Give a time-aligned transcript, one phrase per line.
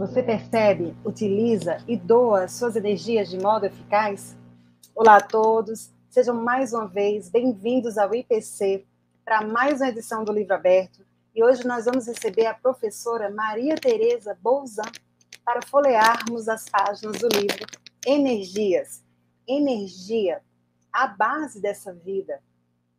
[0.00, 4.34] Você percebe, utiliza e doa suas energias de modo eficaz?
[4.94, 8.86] Olá a todos, sejam mais uma vez bem-vindos ao IPC
[9.26, 11.04] para mais uma edição do Livro Aberto.
[11.34, 14.90] E hoje nós vamos receber a professora Maria Tereza Bolzan
[15.44, 17.66] para folhearmos as páginas do livro
[18.06, 19.04] Energias.
[19.46, 20.40] Energia,
[20.90, 22.40] a base dessa vida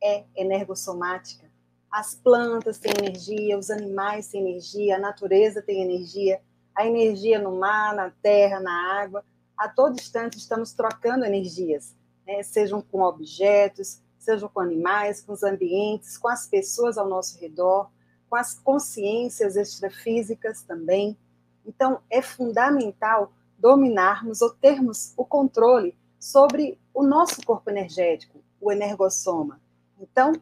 [0.04, 1.50] é energossomática.
[1.92, 6.40] As plantas têm energia, os animais têm energia, a natureza tem energia
[6.76, 9.24] a energia no mar, na terra, na água.
[9.58, 12.42] A todo instante estamos trocando energias, né?
[12.44, 17.90] sejam com objetos, sejam com animais, com os ambientes, com as pessoas ao nosso redor,
[18.30, 21.18] com as consciências extrafísicas também.
[21.66, 29.62] Então, é fundamental dominarmos ou termos o controle sobre o nosso corpo energético, o energossoma.
[30.00, 30.34] Então,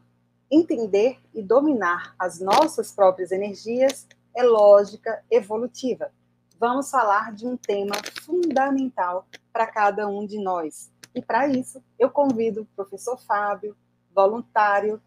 [0.49, 6.11] entender e dominar as nossas próprias energias é lógica evolutiva
[6.59, 10.91] vamos falar de um tema fundamental para cada um de nós.
[11.15, 13.75] E para isso, eu convido o professor Fábio,
[14.13, 15.01] voluntário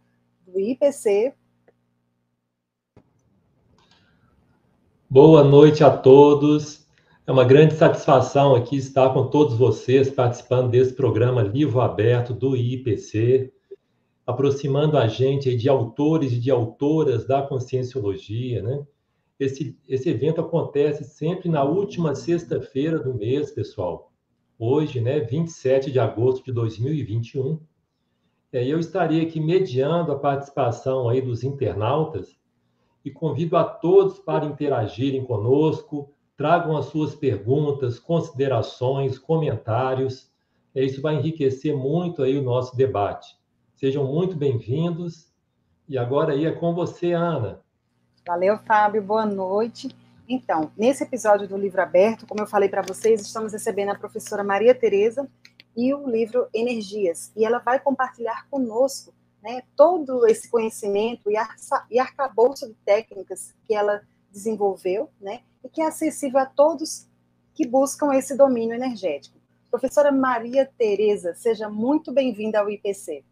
[0.46, 1.34] do IPC.
[5.08, 6.86] Boa noite a todos.
[7.26, 12.56] É uma grande satisfação aqui estar com todos vocês participando desse programa Livro Aberto do
[12.56, 13.52] IPC,
[14.26, 18.84] aproximando a gente de autores e de autoras da conscienciologia, né?
[19.38, 24.12] Esse, esse evento acontece sempre na última sexta-feira do mês, pessoal.
[24.58, 27.60] Hoje, né, 27 de agosto de 2021.
[28.52, 32.38] E aí eu estarei aqui mediando a participação aí dos internautas
[33.04, 40.30] e convido a todos para interagirem conosco, tragam as suas perguntas, considerações, comentários.
[40.74, 43.36] E isso vai enriquecer muito aí o nosso debate.
[43.74, 45.32] Sejam muito bem-vindos.
[45.88, 47.60] E agora aí é com você, Ana.
[48.24, 49.02] Valeu, Fábio.
[49.02, 49.88] Boa noite.
[50.28, 54.44] Então, nesse episódio do Livro Aberto, como eu falei para vocês, estamos recebendo a professora
[54.44, 55.28] Maria Tereza
[55.76, 57.32] e o livro Energias.
[57.34, 59.12] E ela vai compartilhar conosco
[59.42, 65.68] né, todo esse conhecimento e, arca, e arcabouço de técnicas que ela desenvolveu, né, e
[65.68, 67.08] que é acessível a todos
[67.52, 69.36] que buscam esse domínio energético.
[69.68, 73.24] Professora Maria Tereza, seja muito bem-vinda ao IPC.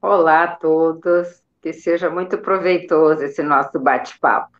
[0.00, 4.58] Olá a todos que seja muito proveitoso esse nosso bate-papo.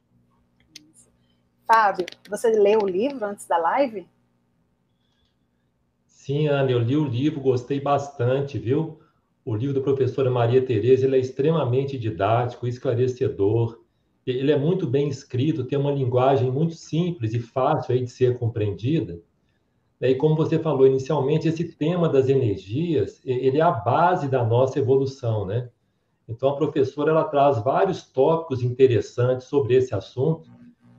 [1.66, 4.06] Fábio, você leu o livro antes da live?
[6.06, 9.00] Sim, Ana, eu li o livro, gostei bastante, viu?
[9.44, 13.82] O livro da professora Maria Tereza ele é extremamente didático, esclarecedor.
[14.24, 18.38] Ele é muito bem escrito, tem uma linguagem muito simples e fácil aí de ser
[18.38, 19.20] compreendida.
[20.00, 24.78] E como você falou inicialmente, esse tema das energias, ele é a base da nossa
[24.78, 25.68] evolução, né?
[26.28, 30.50] Então, a professora ela traz vários tópicos interessantes sobre esse assunto,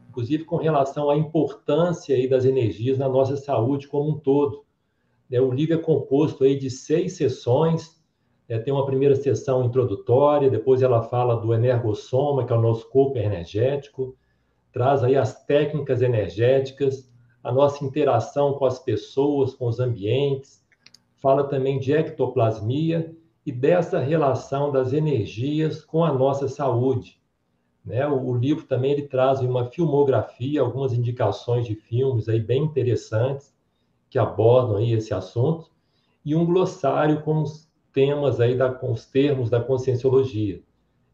[0.10, 4.64] inclusive com relação à importância aí das energias na nossa saúde como um todo.
[5.32, 8.00] É, o livro é composto aí de seis sessões,
[8.48, 12.88] é, tem uma primeira sessão introdutória, depois ela fala do energossoma, que é o nosso
[12.90, 14.16] corpo energético,
[14.72, 17.12] traz aí as técnicas energéticas,
[17.44, 20.64] a nossa interação com as pessoas, com os ambientes,
[21.16, 23.16] fala também de ectoplasmia
[23.46, 27.20] e dessa relação das energias com a nossa saúde.
[27.84, 28.08] Né?
[28.08, 33.54] O, o, livro também ele traz uma filmografia, algumas indicações de filmes aí bem interessantes
[34.10, 35.70] que abordam aí esse assunto
[36.24, 40.62] e um glossário com os temas aí da, com os termos da conscienciologia.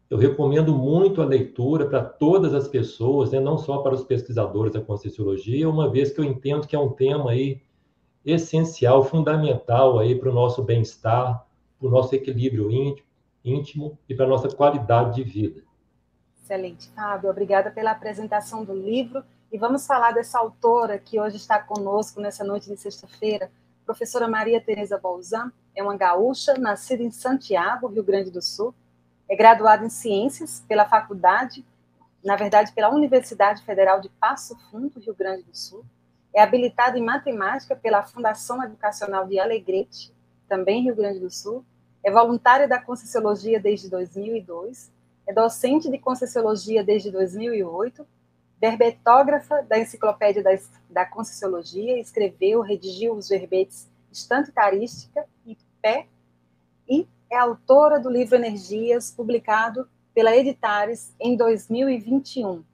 [0.08, 3.40] Eu recomendo muito a leitura para todas as pessoas, né?
[3.40, 6.90] não só para os pesquisadores da conscienciologia, uma vez que eu entendo que é um
[6.90, 7.60] tema aí
[8.24, 11.46] essencial, fundamental aí para o nosso bem-estar,
[11.80, 12.68] para o nosso equilíbrio
[13.42, 15.62] íntimo e para a nossa qualidade de vida.
[16.42, 17.30] Excelente, Fábio.
[17.30, 19.24] Obrigada pela apresentação do livro.
[19.50, 23.50] E vamos falar dessa autora que hoje está conosco nessa noite de sexta-feira,
[23.84, 25.50] professora Maria Tereza Bolzan.
[25.74, 28.74] É uma gaúcha, nascida em Santiago, Rio Grande do Sul.
[29.28, 31.64] É graduada em Ciências pela Faculdade,
[32.22, 35.84] na verdade, pela Universidade Federal de Passo Fundo, Rio Grande do Sul.
[36.34, 40.12] É habilitada em Matemática pela Fundação Educacional de Alegrete,
[40.48, 41.64] também Rio Grande do Sul
[42.02, 44.90] é voluntária da Conscienciologia desde 2002,
[45.26, 48.06] é docente de Conscienciologia desde 2008,
[48.60, 50.50] verbetógrafa da Enciclopédia da,
[50.88, 56.06] da Conscienciologia, escreveu, redigiu os verbetes Estante Tarística e Pé,
[56.88, 62.64] e é autora do livro Energias, publicado pela Editares em 2021.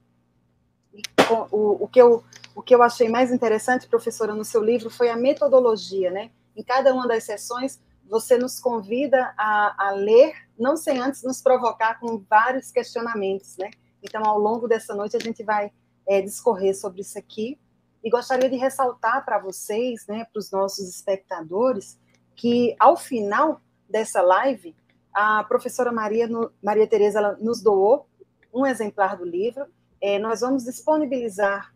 [1.51, 2.23] O, o, que eu,
[2.55, 6.31] o que eu achei mais interessante, professora, no seu livro foi a metodologia, né?
[6.55, 11.41] Em cada uma das sessões, você nos convida a, a ler, não sem antes nos
[11.41, 13.69] provocar com vários questionamentos, né?
[14.01, 15.71] Então, ao longo dessa noite, a gente vai
[16.07, 17.59] é, discorrer sobre isso aqui.
[18.03, 21.99] E gostaria de ressaltar para vocês, né, para os nossos espectadores,
[22.35, 23.59] que ao final
[23.89, 24.75] dessa live,
[25.13, 26.29] a professora Maria,
[26.63, 28.07] Maria Tereza nos doou
[28.53, 29.65] um exemplar do livro.
[29.99, 31.73] É, nós vamos disponibilizar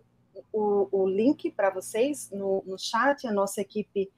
[0.53, 4.11] o, o link para vocês no, no, chat, a nossa equipe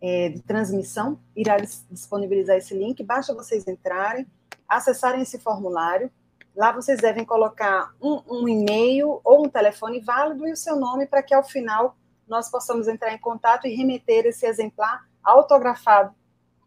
[0.00, 1.56] é, de transmissão irá
[1.90, 3.02] disponibilizar esse link.
[3.02, 4.26] Basta vocês entrarem,
[4.68, 6.10] acessarem esse formulário.
[6.56, 11.06] Lá vocês devem colocar um, um e-mail ou um telefone válido e o seu nome
[11.06, 16.14] para que ao final nós possamos entrar em contato e remeter esse exemplar autografado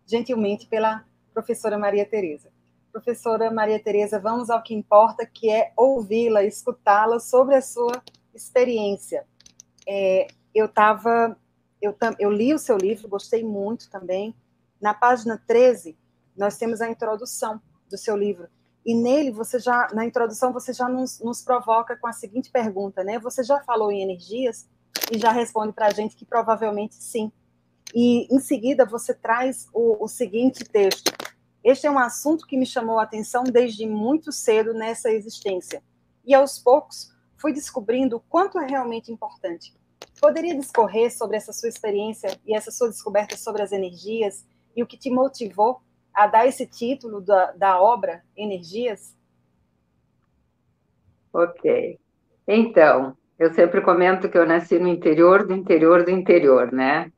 [0.05, 2.51] gentilmente pela professora Maria Tereza.
[2.91, 8.03] Professora Maria Tereza, vamos ao que importa, que é ouvi-la, escutá-la sobre a sua
[8.35, 9.25] experiência.
[9.87, 11.35] É, eu estava,
[11.83, 14.33] eu, eu li o seu livro, gostei muito também.
[14.79, 15.97] Na página 13,
[16.35, 18.47] nós temos a introdução do seu livro.
[18.85, 23.03] E nele, você já, na introdução, você já nos, nos provoca com a seguinte pergunta,
[23.03, 23.19] né?
[23.19, 24.65] Você já falou em energias
[25.11, 27.29] e já responde para a gente que provavelmente sim.
[27.93, 31.11] E em seguida você traz o, o seguinte texto:
[31.63, 35.83] Este é um assunto que me chamou a atenção desde muito cedo nessa existência.
[36.25, 39.73] E aos poucos fui descobrindo o quanto é realmente importante.
[40.23, 44.87] Poderia discorrer sobre essa sua experiência e essa sua descoberta sobre as energias e o
[44.87, 45.81] que te motivou
[46.13, 49.17] a dar esse título da, da obra Energias?
[51.33, 51.99] Ok.
[52.47, 57.11] Então, eu sempre comento que eu nasci no interior do interior do interior, né?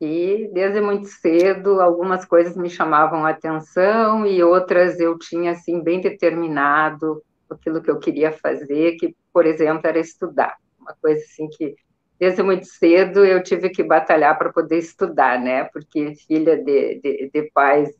[0.00, 5.82] E desde muito cedo algumas coisas me chamavam a atenção e outras eu tinha assim
[5.82, 7.20] bem determinado
[7.50, 10.56] aquilo que eu queria fazer, que, por exemplo, era estudar.
[10.78, 11.74] Uma coisa assim que,
[12.18, 15.64] desde muito cedo, eu tive que batalhar para poder estudar, né?
[15.64, 17.90] Porque filha de, de, de pais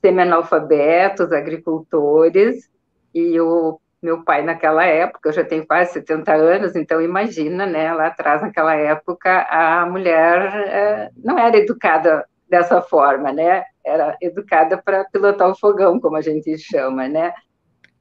[0.00, 2.68] semi-analfabetos, agricultores,
[3.14, 7.92] e o meu pai naquela época, eu já tenho quase 70 anos, então imagina, né,
[7.94, 14.76] lá atrás naquela época a mulher é, não era educada dessa forma, né, era educada
[14.76, 17.32] para pilotar o fogão, como a gente chama, né,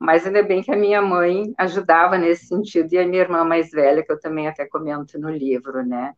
[0.03, 3.71] mas ainda bem que a minha mãe ajudava nesse sentido, e a minha irmã mais
[3.71, 6.13] velha, que eu também até comento no livro, né.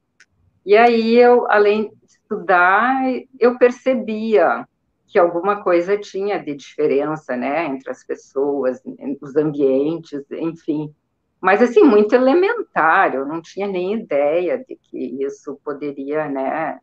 [0.66, 3.04] E aí eu, além de estudar,
[3.40, 4.68] eu percebia
[5.06, 8.82] que alguma coisa tinha de diferença, né, entre as pessoas,
[9.22, 10.92] os ambientes, enfim.
[11.40, 16.80] Mas, assim, muito elementar, eu não tinha nem ideia de que isso poderia, né,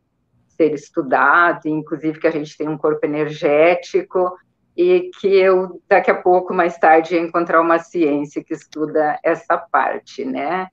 [0.47, 4.33] ser estudado, inclusive que a gente tem um corpo energético,
[4.75, 9.57] e que eu, daqui a pouco, mais tarde, ia encontrar uma ciência que estuda essa
[9.57, 10.67] parte, né?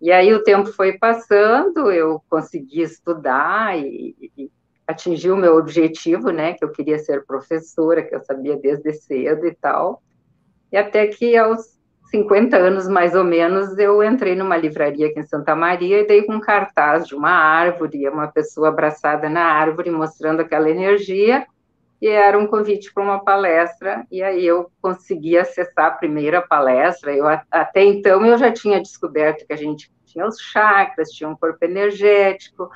[0.00, 4.50] E aí o tempo foi passando, eu consegui estudar e, e
[5.30, 6.52] o meu objetivo, né?
[6.54, 10.02] Que eu queria ser professora, que eu sabia desde cedo e tal.
[10.70, 11.78] E até que aos
[12.10, 16.22] 50 anos, mais ou menos, eu entrei numa livraria aqui em Santa Maria e dei
[16.22, 21.46] com um cartaz de uma árvore, uma pessoa abraçada na árvore, mostrando aquela energia,
[22.00, 27.14] e era um convite para uma palestra, e aí eu consegui acessar a primeira palestra,
[27.14, 31.36] eu, até então eu já tinha descoberto que a gente tinha os chakras, tinha um
[31.36, 32.70] corpo energético,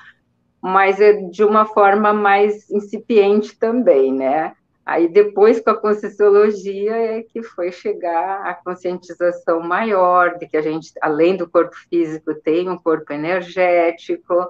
[0.60, 4.54] mas é de uma forma mais incipiente também, né?
[4.84, 10.62] Aí depois com a Conscienciologia é que foi chegar a conscientização maior de que a
[10.62, 14.48] gente, além do corpo físico, tem um corpo energético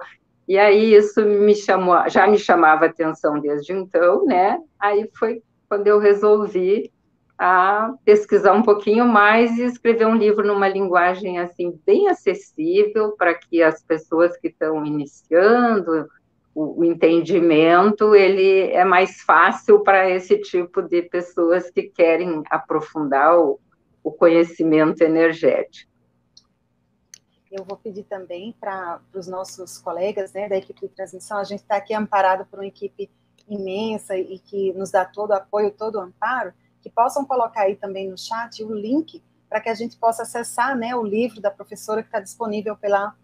[0.49, 4.59] e aí isso me chamou, já me chamava atenção desde então, né?
[4.79, 6.91] Aí foi quando eu resolvi
[7.37, 13.35] a pesquisar um pouquinho mais e escrever um livro numa linguagem assim bem acessível para
[13.35, 16.07] que as pessoas que estão iniciando
[16.55, 23.37] o, o, entendimento ele é mais fácil para esse tipo de pessoas que querem aprofundar
[23.37, 23.59] o,
[24.03, 25.88] o conhecimento energético
[27.51, 31.61] eu vou pedir também para os nossos colegas né, da equipe de transmissão, a gente
[31.61, 33.09] está aqui amparado por uma equipe
[33.47, 37.75] imensa e que nos dá todo o apoio, todo o amparo, que possam colocar aí
[37.75, 41.49] também no chat o link para que a gente possa acessar né, o livro da
[41.49, 43.15] professora que está disponível pela,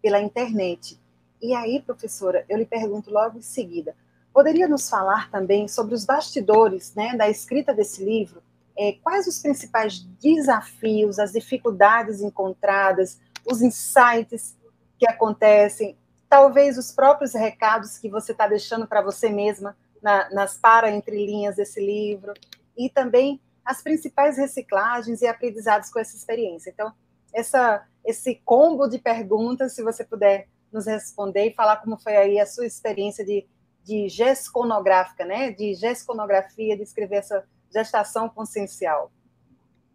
[0.00, 0.98] pela internet.
[1.40, 3.94] E aí, professora, eu lhe pergunto logo em seguida,
[4.32, 8.42] poderia nos falar também sobre os bastidores né, da escrita desse livro?
[8.78, 14.56] É, quais os principais desafios, as dificuldades encontradas, os insights
[14.98, 15.96] que acontecem,
[16.28, 21.80] talvez os próprios recados que você está deixando para você mesma na, nas para-entrelinhas desse
[21.80, 22.34] livro,
[22.76, 26.70] e também as principais reciclagens e aprendizados com essa experiência.
[26.70, 26.92] Então,
[27.32, 32.40] essa, esse combo de perguntas, se você puder nos responder e falar como foi aí
[32.40, 33.46] a sua experiência de,
[33.82, 35.50] de gesconográfica, né?
[35.50, 39.10] De gesconografia, de escrever essa gestação consciencial.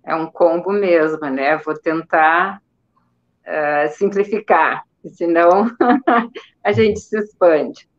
[0.04, 1.58] É um combo mesmo, né?
[1.58, 2.62] Vou tentar
[3.46, 5.70] uh, simplificar, senão
[6.64, 7.90] a gente se expande.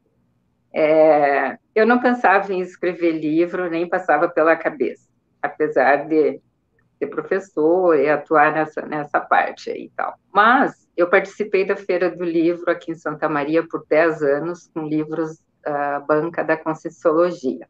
[0.74, 5.08] É, eu não pensava em escrever livro, nem passava pela cabeça,
[5.42, 6.40] apesar de
[6.98, 10.14] ser professor e atuar nessa, nessa parte aí e tal.
[10.32, 14.86] Mas eu participei da Feira do Livro aqui em Santa Maria por 10 anos, com
[14.86, 15.32] livros
[15.66, 17.68] uh, Banca da Conscienciologia.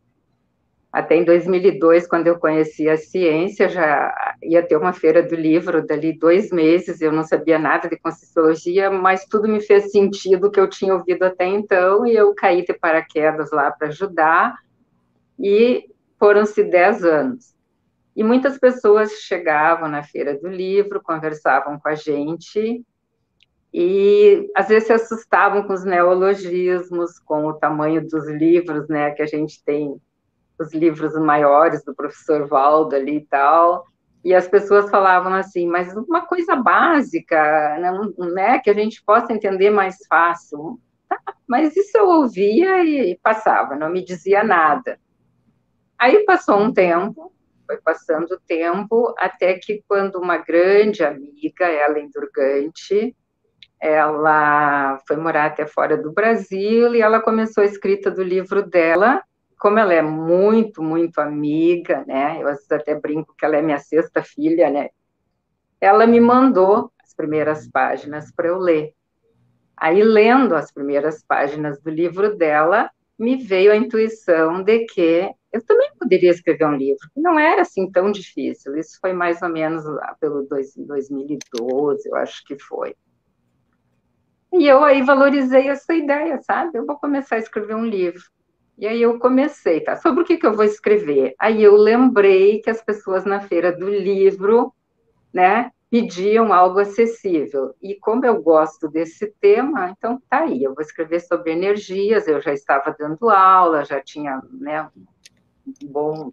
[0.93, 5.87] Até em 2002, quando eu conheci a ciência, já ia ter uma feira do livro
[5.87, 10.61] dali dois meses, eu não sabia nada de Conscienciologia, mas tudo me fez sentido que
[10.61, 14.55] eu tinha ouvido até então, e eu caí de paraquedas lá para ajudar,
[15.41, 17.55] e foram-se dez anos.
[18.15, 22.85] E muitas pessoas chegavam na feira do livro, conversavam com a gente,
[23.73, 29.23] e às vezes se assustavam com os neologismos, com o tamanho dos livros, né, que
[29.23, 29.99] a gente tem
[30.63, 33.85] os livros maiores do professor Valdo ali e tal,
[34.25, 39.33] e as pessoas falavam assim, mas uma coisa básica, não, né, que a gente possa
[39.33, 40.81] entender mais fácil.
[41.09, 44.99] Tá, mas isso eu ouvia e passava, não me dizia nada.
[45.99, 47.33] Aí passou um tempo,
[47.67, 53.17] foi passando o tempo, até que quando uma grande amiga, Ellen Durgante,
[53.81, 59.21] ela foi morar até fora do Brasil e ela começou a escrita do livro dela,
[59.63, 62.43] como ela é muito, muito amiga, né?
[62.43, 64.91] Eu às vezes até brinco que ela é minha sexta filha, né?
[65.81, 68.93] Ela me mandou as primeiras páginas para eu ler.
[69.77, 75.65] Aí, lendo as primeiras páginas do livro dela, me veio a intuição de que eu
[75.65, 78.77] também poderia escrever um livro, que não era assim tão difícil.
[78.77, 82.97] Isso foi mais ou menos lá pelo dois, 2012, eu acho que foi.
[84.53, 86.79] E eu aí valorizei essa ideia, sabe?
[86.79, 88.25] Eu vou começar a escrever um livro.
[88.79, 89.97] E aí eu comecei, tá?
[89.97, 91.35] Sobre o que, que eu vou escrever?
[91.39, 94.73] Aí eu lembrei que as pessoas na feira do livro,
[95.33, 97.75] né, pediam algo acessível.
[97.83, 102.41] E como eu gosto desse tema, então tá aí, eu vou escrever sobre energias, eu
[102.41, 104.89] já estava dando aula, já tinha, né,
[105.67, 106.33] um bom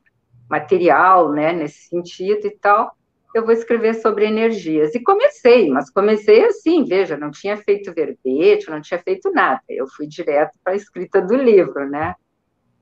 [0.50, 2.96] material, né, nesse sentido e tal.
[3.36, 4.96] Eu vou escrever sobre energias.
[4.96, 9.62] E comecei, mas comecei assim, veja, não tinha feito verbete, não tinha feito nada.
[9.69, 12.15] Eu fui direto para a escrita do livro, né?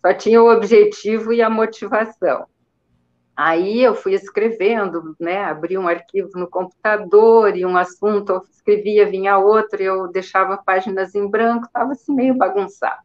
[0.02, 2.46] Só tinha o objetivo e a motivação.
[3.38, 5.44] Aí eu fui escrevendo, né?
[5.44, 11.14] Abri um arquivo no computador e um assunto eu escrevia, vinha outro, eu deixava páginas
[11.14, 13.00] em branco, estava assim meio bagunçado.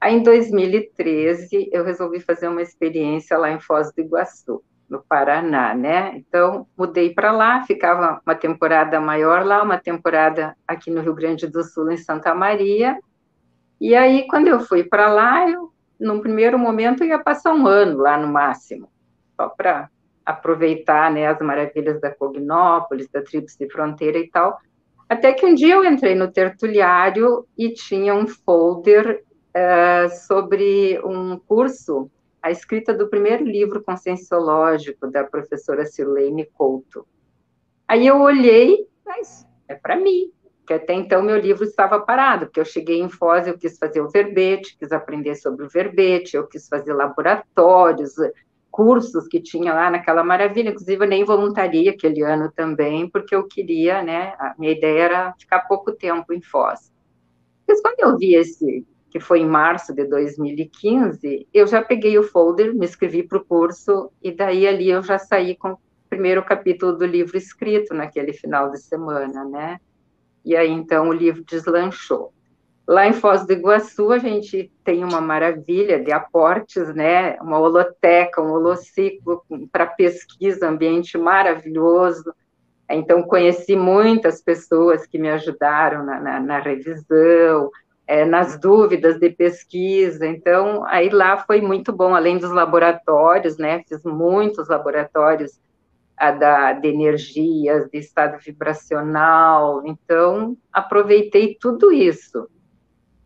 [0.00, 5.74] Aí em 2013 eu resolvi fazer uma experiência lá em Foz do Iguaçu, no Paraná,
[5.74, 6.12] né?
[6.16, 11.48] Então mudei para lá, ficava uma temporada maior lá, uma temporada aqui no Rio Grande
[11.48, 12.96] do Sul, em Santa Maria.
[13.80, 17.98] E aí quando eu fui para lá, eu num primeiro momento, ia passar um ano
[17.98, 18.88] lá no máximo,
[19.36, 19.88] só para
[20.24, 24.58] aproveitar né, as maravilhas da Cognópolis, da Tríplice Fronteira e tal.
[25.08, 29.22] Até que um dia eu entrei no tertuliário e tinha um folder
[29.54, 32.10] uh, sobre um curso,
[32.42, 37.06] a escrita do primeiro livro conscienciológico da professora Silene Couto.
[37.86, 40.32] Aí eu olhei, mas é para mim,
[40.66, 44.00] que até então meu livro estava parado, porque eu cheguei em Foz, eu quis fazer
[44.00, 48.14] o verbete, quis aprender sobre o verbete, eu quis fazer laboratórios,
[48.76, 53.46] cursos que tinha lá naquela maravilha, inclusive eu nem voluntaria aquele ano também, porque eu
[53.46, 56.92] queria, né, a minha ideia era ficar pouco tempo em Foz.
[57.66, 62.22] Mas quando eu vi esse, que foi em março de 2015, eu já peguei o
[62.22, 65.78] folder, me inscrevi para o curso, e daí ali eu já saí com o
[66.10, 69.80] primeiro capítulo do livro escrito naquele final de semana, né,
[70.46, 72.32] e aí então o livro deslanchou.
[72.88, 77.36] Lá em Foz do Iguaçu, a gente tem uma maravilha de aportes, né?
[77.40, 82.32] Uma holoteca, um holociclo para pesquisa, ambiente maravilhoso.
[82.88, 87.72] Então, conheci muitas pessoas que me ajudaram na, na, na revisão,
[88.06, 90.24] é, nas dúvidas de pesquisa.
[90.24, 93.82] Então, aí lá foi muito bom, além dos laboratórios, né?
[93.88, 95.58] Fiz muitos laboratórios
[96.16, 99.82] a da, de energias, de estado vibracional.
[99.86, 102.48] Então, aproveitei tudo isso.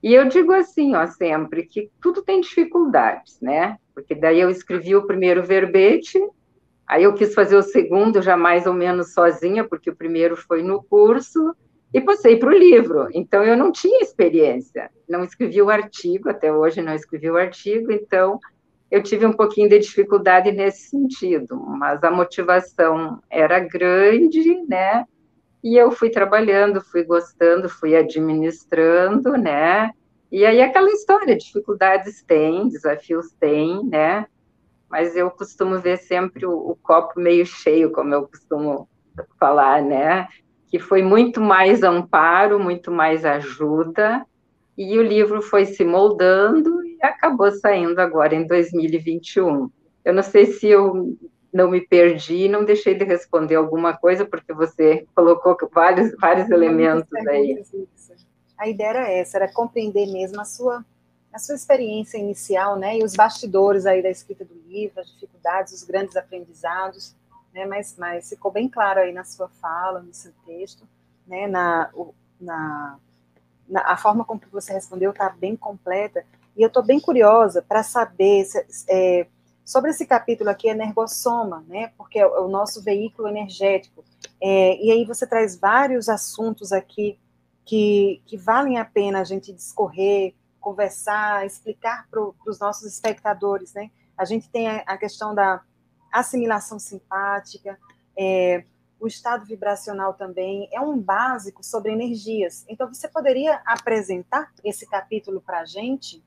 [0.03, 3.77] E eu digo assim, ó, sempre, que tudo tem dificuldades, né?
[3.95, 6.19] Porque daí eu escrevi o primeiro verbete,
[6.87, 10.63] aí eu quis fazer o segundo já mais ou menos sozinha, porque o primeiro foi
[10.63, 11.55] no curso,
[11.93, 13.09] e passei para o livro.
[13.13, 17.93] Então, eu não tinha experiência, não escrevi o artigo, até hoje não escrevi o artigo,
[17.93, 18.39] então
[18.91, 25.05] eu tive um pouquinho de dificuldade nesse sentido, mas a motivação era grande, né?
[25.63, 29.91] E eu fui trabalhando, fui gostando, fui administrando, né?
[30.33, 34.27] E aí aquela história, dificuldades tem, desafios tem, né?
[34.89, 38.89] Mas eu costumo ver sempre o, o copo meio cheio, como eu costumo
[39.39, 40.27] falar, né?
[40.71, 44.25] que foi muito mais amparo, muito mais ajuda,
[44.79, 49.71] e o livro foi se moldando acabou saindo agora em 2021.
[50.05, 51.17] Eu não sei se eu
[51.53, 57.13] não me perdi, não deixei de responder alguma coisa, porque você colocou vários, vários elementos
[57.29, 57.63] aí.
[58.57, 60.85] A ideia era essa, era compreender mesmo a sua,
[61.33, 65.73] a sua experiência inicial, né, e os bastidores aí da escrita do livro, as dificuldades,
[65.73, 67.17] os grandes aprendizados,
[67.53, 70.87] né, mas, mas ficou bem claro aí na sua fala, no seu texto,
[71.27, 71.91] né, na,
[72.41, 72.99] na,
[73.69, 76.25] na a forma como você respondeu está bem completa,
[76.61, 78.47] e eu estou bem curiosa para saber
[78.87, 79.27] é,
[79.65, 84.05] sobre esse capítulo aqui, energossoma, né, porque é o nosso veículo energético,
[84.39, 87.19] é, e aí você traz vários assuntos aqui
[87.65, 93.91] que, que valem a pena a gente discorrer, conversar, explicar para os nossos espectadores, né,
[94.15, 95.63] a gente tem a, a questão da
[96.13, 97.79] assimilação simpática,
[98.15, 98.65] é,
[99.01, 102.67] o estado vibracional também, é um básico sobre energias.
[102.69, 106.23] Então, você poderia apresentar esse capítulo para a gente?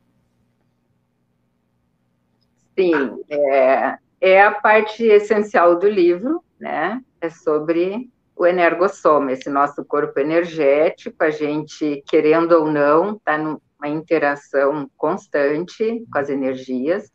[2.77, 7.01] Sim, é, é a parte essencial do livro, né?
[7.21, 13.87] É sobre o energossoma, esse nosso corpo energético, a gente, querendo ou não, está numa
[13.87, 17.11] interação constante com as energias,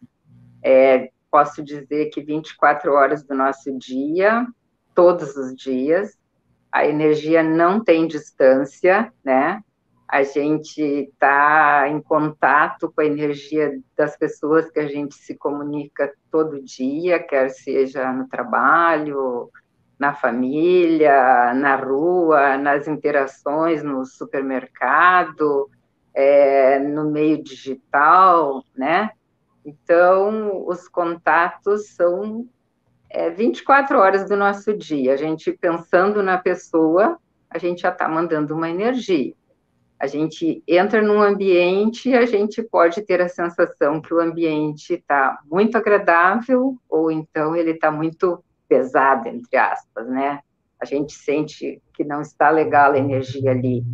[0.63, 4.47] é, posso dizer que 24 horas do nosso dia,
[4.95, 6.17] todos os dias,
[6.71, 9.63] a energia não tem distância, né?
[10.09, 16.11] A gente está em contato com a energia das pessoas que a gente se comunica
[16.31, 19.51] todo dia, quer seja no trabalho,
[19.99, 25.69] na família, na rua, nas interações no supermercado,
[26.15, 29.11] é, no meio digital, né?
[29.65, 32.49] Então, os contatos são
[33.11, 35.13] é, 24 horas do nosso dia.
[35.13, 37.19] A gente pensando na pessoa,
[37.51, 39.35] a gente já está mandando uma energia.
[39.99, 44.95] A gente entra num ambiente e a gente pode ter a sensação que o ambiente
[44.95, 50.41] está muito agradável ou então ele está muito pesado, entre aspas, né?
[50.81, 53.85] A gente sente que não está legal a energia ali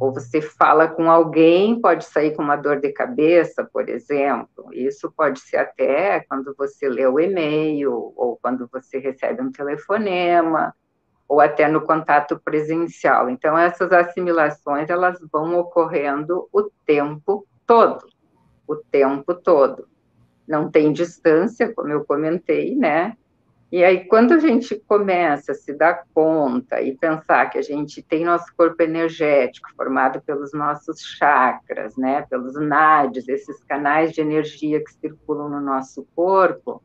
[0.00, 4.72] ou você fala com alguém, pode sair com uma dor de cabeça, por exemplo.
[4.72, 10.72] Isso pode ser até quando você lê o e-mail, ou quando você recebe um telefonema,
[11.28, 13.28] ou até no contato presencial.
[13.28, 18.06] Então, essas assimilações, elas vão ocorrendo o tempo todo,
[18.66, 19.86] o tempo todo.
[20.46, 23.14] Não tem distância, como eu comentei, né?
[23.70, 28.02] E aí, quando a gente começa a se dar conta e pensar que a gente
[28.02, 34.82] tem nosso corpo energético formado pelos nossos chakras, né, pelos nadis, esses canais de energia
[34.82, 36.82] que circulam no nosso corpo,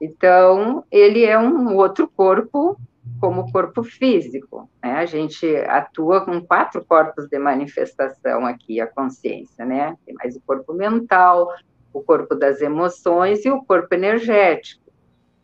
[0.00, 2.78] então ele é um outro corpo
[3.20, 4.68] como corpo físico.
[4.82, 4.92] Né?
[4.92, 9.96] A gente atua com quatro corpos de manifestação aqui, a consciência, né?
[10.04, 11.48] Tem mais o corpo mental,
[11.92, 14.82] o corpo das emoções e o corpo energético.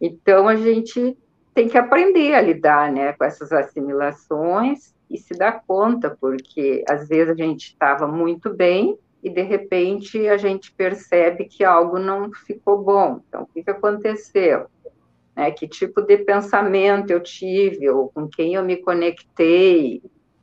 [0.01, 1.17] Então, a gente
[1.55, 7.09] tem que aprender a lidar né, com essas assimilações e se dar conta, porque às
[7.09, 12.33] vezes a gente estava muito bem e de repente a gente percebe que algo não
[12.33, 13.21] ficou bom.
[13.29, 14.67] Então, o que, que aconteceu?
[15.41, 20.03] É, que tipo de pensamento eu tive, ou com quem eu me conectei,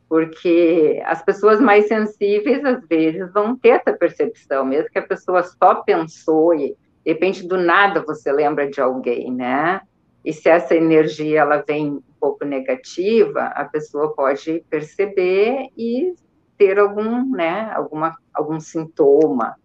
[0.09, 5.43] porque as pessoas mais sensíveis, às vezes, vão ter essa percepção, mesmo que a pessoa
[5.43, 9.81] só pensou e de repente, do nada, você lembra de alguém, né?
[10.25, 16.15] E se essa energia ela vem um pouco negativa, a pessoa pode perceber e
[16.57, 19.55] ter algum, né, alguma, algum sintoma.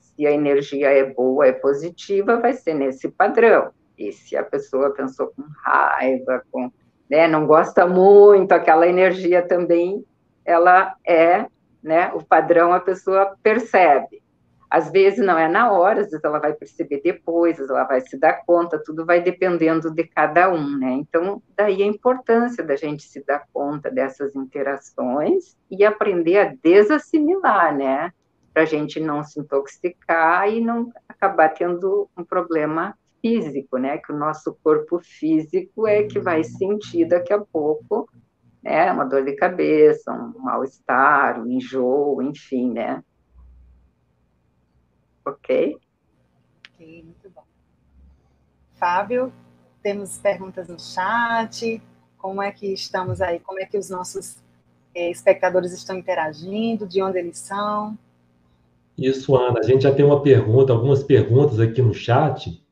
[0.00, 3.70] Se a energia é boa, é positiva, vai ser nesse padrão.
[4.00, 6.72] E se a pessoa pensou com raiva, com,
[7.08, 10.02] né, não gosta muito, aquela energia também,
[10.42, 11.44] ela é,
[11.82, 14.22] né, o padrão a pessoa percebe.
[14.70, 18.16] Às vezes não é na hora, às vezes ela vai perceber depois, ela vai se
[18.16, 20.92] dar conta, tudo vai dependendo de cada um, né?
[20.92, 27.76] Então, daí a importância da gente se dar conta dessas interações e aprender a desassimilar,
[27.76, 28.12] né?
[28.54, 33.98] Para a gente não se intoxicar e não acabar tendo um problema físico, né?
[33.98, 38.08] Que o nosso corpo físico é que vai sentir daqui a pouco,
[38.62, 38.90] né?
[38.92, 43.02] Uma dor de cabeça, um mal-estar, um enjoo, enfim, né?
[45.24, 45.76] Ok?
[46.74, 47.44] Ok, muito bom.
[48.74, 49.32] Fábio,
[49.82, 51.82] temos perguntas no chat.
[52.16, 53.38] Como é que estamos aí?
[53.38, 54.36] Como é que os nossos
[54.94, 56.86] é, espectadores estão interagindo?
[56.86, 57.98] De onde eles são?
[58.96, 59.60] Isso, Ana.
[59.60, 62.62] A gente já tem uma pergunta, algumas perguntas aqui no chat.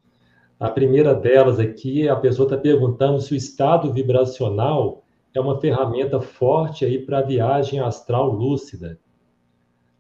[0.59, 6.21] A primeira delas aqui, a pessoa está perguntando se o estado vibracional é uma ferramenta
[6.21, 8.99] forte aí para a viagem astral lúcida.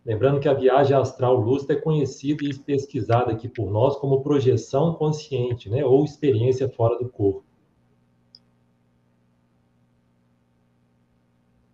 [0.05, 4.95] Lembrando que a viagem astral lúcida é conhecida e pesquisada aqui por nós como projeção
[4.95, 7.45] consciente, né, ou experiência fora do corpo.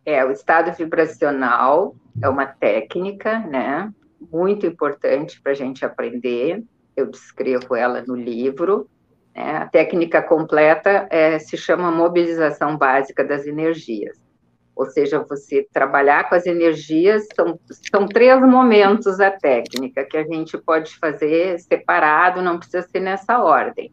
[0.04, 3.90] É, o estado vibracional é uma técnica, né,
[4.30, 6.62] muito importante para a gente aprender.
[6.96, 8.88] Eu descrevo ela no livro.
[9.34, 9.56] Né?
[9.56, 14.22] A técnica completa é, se chama mobilização básica das energias.
[14.76, 17.58] Ou seja, você trabalhar com as energias, são,
[17.90, 23.40] são três momentos a técnica que a gente pode fazer separado, não precisa ser nessa
[23.40, 23.92] ordem.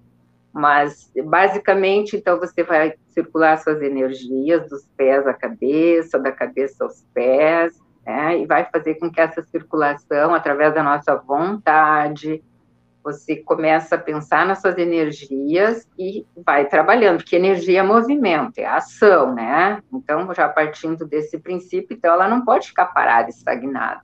[0.51, 7.05] Mas, basicamente, então, você vai circular suas energias dos pés à cabeça, da cabeça aos
[7.13, 8.39] pés, né?
[8.39, 12.43] E vai fazer com que essa circulação, através da nossa vontade,
[13.03, 18.65] você começa a pensar nas suas energias e vai trabalhando, porque energia é movimento, é
[18.65, 19.81] ação, né?
[19.91, 24.01] Então, já partindo desse princípio, então ela não pode ficar parada, estagnada.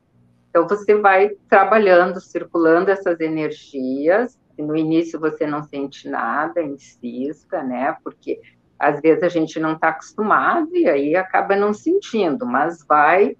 [0.49, 4.38] Então, você vai trabalhando, circulando essas energias.
[4.57, 7.95] No início você não sente nada, insista, né?
[8.03, 8.41] Porque
[8.79, 13.36] às vezes a gente não está acostumado e aí acaba não sentindo, mas vai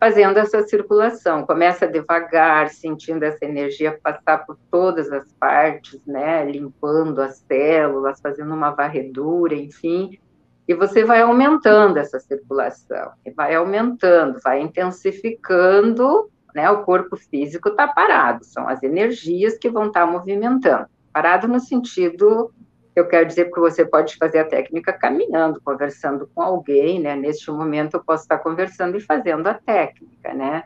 [0.00, 1.44] fazendo essa circulação.
[1.44, 8.54] Começa devagar, sentindo essa energia passar por todas as partes, né, limpando as células, fazendo
[8.54, 10.18] uma varredura, enfim.
[10.66, 17.86] E você vai aumentando essa circulação, vai aumentando, vai intensificando, né, o corpo físico está
[17.86, 20.86] parado, são as energias que vão estar tá movimentando.
[21.12, 22.52] Parado no sentido
[23.00, 27.16] eu quero dizer que você pode fazer a técnica caminhando, conversando com alguém, né?
[27.16, 30.64] Neste momento eu posso estar conversando e fazendo a técnica, né?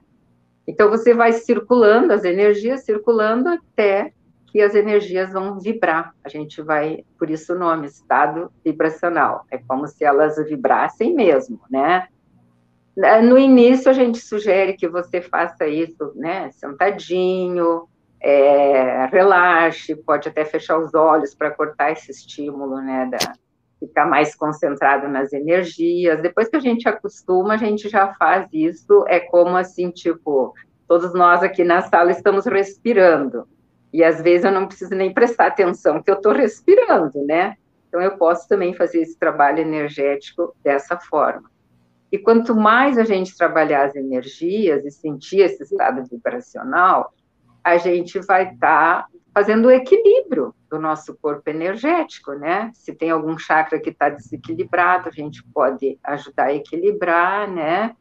[0.66, 4.12] Então você vai circulando as energias, circulando até
[4.46, 6.14] que as energias vão vibrar.
[6.22, 9.44] A gente vai, por isso o nome, estado vibracional.
[9.50, 12.06] É como se elas vibrassem mesmo, né?
[13.24, 17.88] No início a gente sugere que você faça isso, né, sentadinho,
[18.26, 23.34] é, relaxe, pode até fechar os olhos para cortar esse estímulo, né, da,
[23.78, 26.22] ficar mais concentrado nas energias.
[26.22, 30.54] Depois que a gente acostuma, a gente já faz isso, é como assim, tipo,
[30.88, 33.46] todos nós aqui na sala estamos respirando,
[33.92, 37.56] e às vezes eu não preciso nem prestar atenção, que eu estou respirando, né?
[37.88, 41.50] Então eu posso também fazer esse trabalho energético dessa forma.
[42.10, 47.12] E quanto mais a gente trabalhar as energias e sentir esse estado vibracional,
[47.64, 52.70] a gente vai estar tá fazendo o equilíbrio do nosso corpo energético, né?
[52.74, 57.96] Se tem algum chakra que está desequilibrado, a gente pode ajudar a equilibrar, né?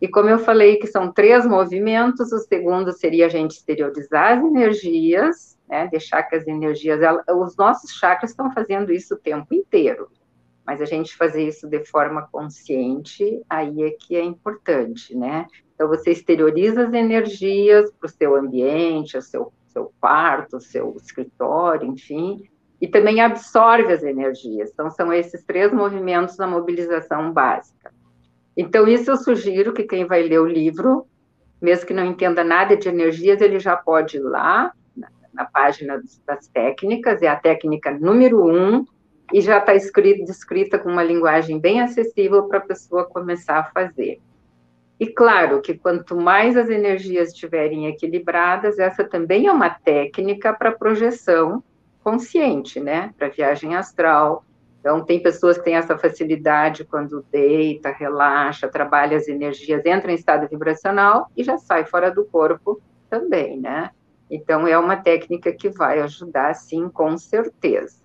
[0.00, 4.44] E como eu falei que são três movimentos, o segundo seria a gente exteriorizar as
[4.44, 5.88] energias, né?
[5.88, 7.00] Deixar que as energias,
[7.36, 10.08] os nossos chakras estão fazendo isso o tempo inteiro,
[10.64, 15.46] mas a gente fazer isso de forma consciente, aí é que é importante, né?
[15.78, 20.96] Então, você exterioriza as energias para o seu ambiente, o seu, seu quarto, o seu
[21.00, 22.42] escritório, enfim,
[22.80, 24.72] e também absorve as energias.
[24.72, 27.92] Então, são esses três movimentos da mobilização básica.
[28.56, 31.06] Então, isso eu sugiro que quem vai ler o livro,
[31.62, 36.02] mesmo que não entenda nada de energias, ele já pode ir lá na, na página
[36.26, 38.84] das técnicas, é a técnica número um,
[39.32, 44.20] e já está escrita com uma linguagem bem acessível para a pessoa começar a fazer.
[45.00, 50.72] E claro que quanto mais as energias estiverem equilibradas, essa também é uma técnica para
[50.72, 51.62] projeção
[52.02, 53.14] consciente, né?
[53.16, 54.44] Para viagem astral.
[54.80, 60.14] Então, tem pessoas que têm essa facilidade quando deita, relaxa, trabalha as energias, entra em
[60.14, 63.90] estado vibracional e já sai fora do corpo também, né?
[64.30, 68.02] Então, é uma técnica que vai ajudar, sim, com certeza.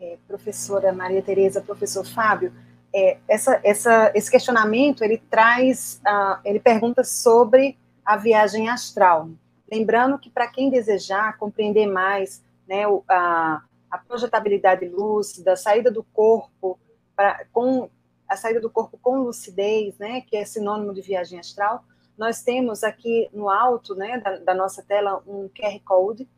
[0.00, 2.52] É, professora Maria Tereza, professor Fábio,
[2.94, 9.30] é, essa, essa, esse questionamento ele traz, uh, ele pergunta sobre a viagem astral.
[9.70, 16.02] Lembrando que para quem desejar compreender mais né, a, a projetabilidade lúcida, a saída do
[16.02, 16.78] corpo
[17.16, 17.88] pra, com
[18.28, 21.84] a saída do corpo com lucidez, né, que é sinônimo de viagem astral,
[22.16, 26.28] nós temos aqui no alto, né, da, da nossa tela um QR code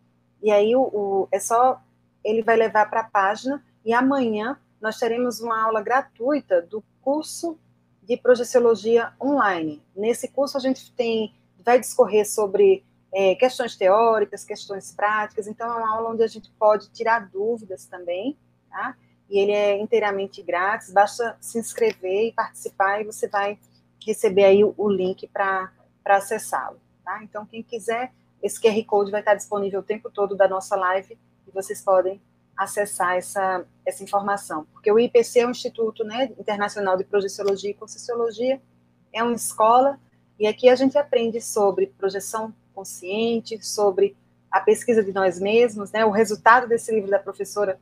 [0.42, 1.80] e aí o, o é só
[2.22, 7.58] ele vai levar para a página e amanhã nós teremos uma aula gratuita do curso
[8.02, 9.82] de projeciologia online.
[9.96, 15.76] Nesse curso a gente tem, vai discorrer sobre é, questões teóricas, questões práticas, então é
[15.78, 18.36] uma aula onde a gente pode tirar dúvidas também,
[18.68, 18.94] tá?
[19.30, 23.58] E ele é inteiramente grátis, basta se inscrever e participar e você vai
[24.06, 25.72] receber aí o, o link para
[26.04, 27.24] acessá-lo, tá?
[27.24, 31.16] Então quem quiser, esse QR Code vai estar disponível o tempo todo da nossa live
[31.48, 32.20] e vocês podem
[32.56, 34.66] acessar essa, essa informação.
[34.72, 38.60] Porque o IPC é um Instituto né, Internacional de Projeciologia e Conscienciologia,
[39.12, 39.98] é uma escola,
[40.38, 44.16] e aqui a gente aprende sobre projeção consciente, sobre
[44.50, 46.04] a pesquisa de nós mesmos, né?
[46.04, 47.78] O resultado desse livro da professora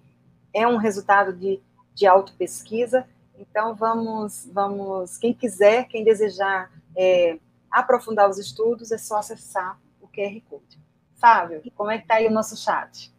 [0.54, 1.60] é um resultado de,
[1.94, 3.06] de auto-pesquisa.
[3.38, 7.38] Então, vamos, vamos, quem quiser, quem desejar é,
[7.70, 10.78] aprofundar os estudos, é só acessar o QR Code.
[11.16, 13.12] Fábio, como é que está aí o nosso chat?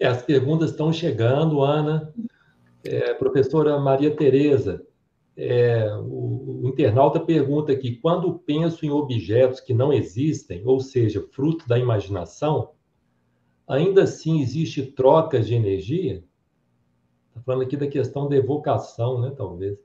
[0.00, 2.12] É, as perguntas estão chegando, Ana.
[2.82, 4.82] É, professora Maria Tereza,
[5.36, 11.22] é, o, o, internauta pergunta aqui: quando penso em objetos que não existem, ou seja,
[11.32, 12.70] fruto da imaginação,
[13.68, 16.24] ainda assim existe trocas de energia?
[17.28, 19.30] Está falando aqui da questão da evocação, né?
[19.36, 19.78] Talvez.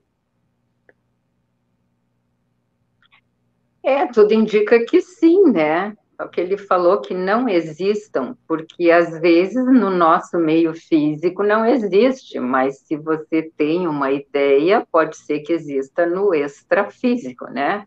[3.84, 5.96] É, tudo indica que sim, né?
[6.20, 11.66] O que ele falou que não existam, porque às vezes no nosso meio físico não
[11.66, 17.86] existe, mas se você tem uma ideia, pode ser que exista no extrafísico, né?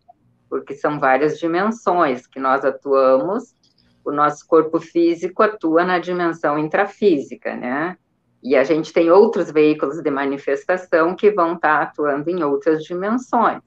[0.48, 3.54] Porque são várias dimensões que nós atuamos,
[4.04, 7.96] o nosso corpo físico atua na dimensão intrafísica, né?
[8.42, 13.60] E a gente tem outros veículos de manifestação que vão estar atuando em outras dimensões.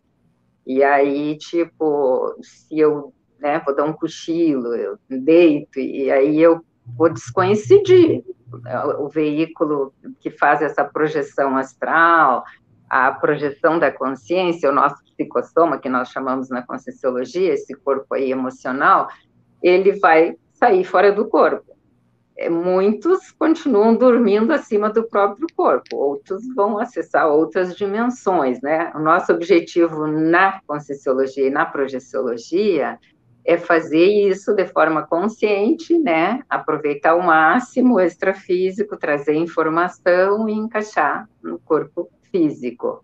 [0.66, 3.62] E aí, tipo, se eu né?
[3.66, 6.64] Vou dar um cochilo, eu deito, e aí eu
[6.98, 8.24] vou descoincidir
[9.00, 12.44] o veículo que faz essa projeção astral,
[12.90, 18.32] a projeção da consciência, o nosso psicossoma, que nós chamamos na Conscienciologia, esse corpo aí
[18.32, 19.08] emocional,
[19.64, 21.72] ele vai sair fora do corpo.
[22.38, 28.92] É, muitos continuam dormindo acima do próprio corpo, outros vão acessar outras dimensões, né?
[28.96, 33.00] O nosso objetivo na Conscienciologia e na Projeciologia
[33.44, 36.42] é fazer isso de forma consciente, né?
[36.50, 43.04] Aproveitar ao máximo o extrafísico, trazer informação e encaixar no corpo físico.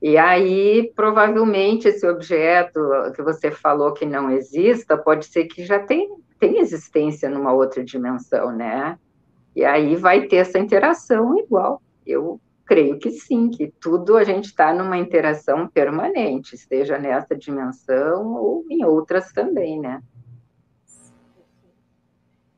[0.00, 2.78] E aí, provavelmente, esse objeto
[3.16, 7.82] que você falou que não exista, pode ser que já tem, tem existência numa outra
[7.82, 8.98] dimensão, né?
[9.56, 11.80] E aí vai ter essa interação igual.
[12.06, 18.34] Eu creio que sim, que tudo a gente está numa interação permanente, esteja nessa dimensão
[18.34, 20.02] ou em outras também, né?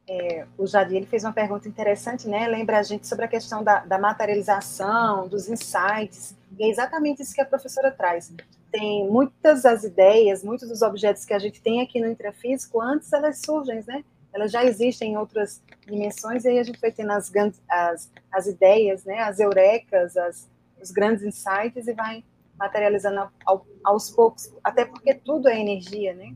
[0.08, 2.46] É, o Jadir ele fez uma pergunta interessante, né?
[2.46, 7.34] Lembra a gente sobre a questão da, da, materialização, dos insights, e é exatamente isso
[7.34, 8.32] que a professora traz.
[8.70, 13.12] Tem muitas das ideias, muitos dos objetos que a gente tem aqui no intrafísico, antes
[13.12, 14.04] elas surgem, né?
[14.36, 17.32] Elas já existem em outras dimensões, e aí a gente vai tendo as,
[17.68, 20.48] as, as ideias, né, as eurecas, as,
[20.80, 22.22] os grandes insights, e vai
[22.58, 26.34] materializando ao, aos poucos, até porque tudo é energia, né?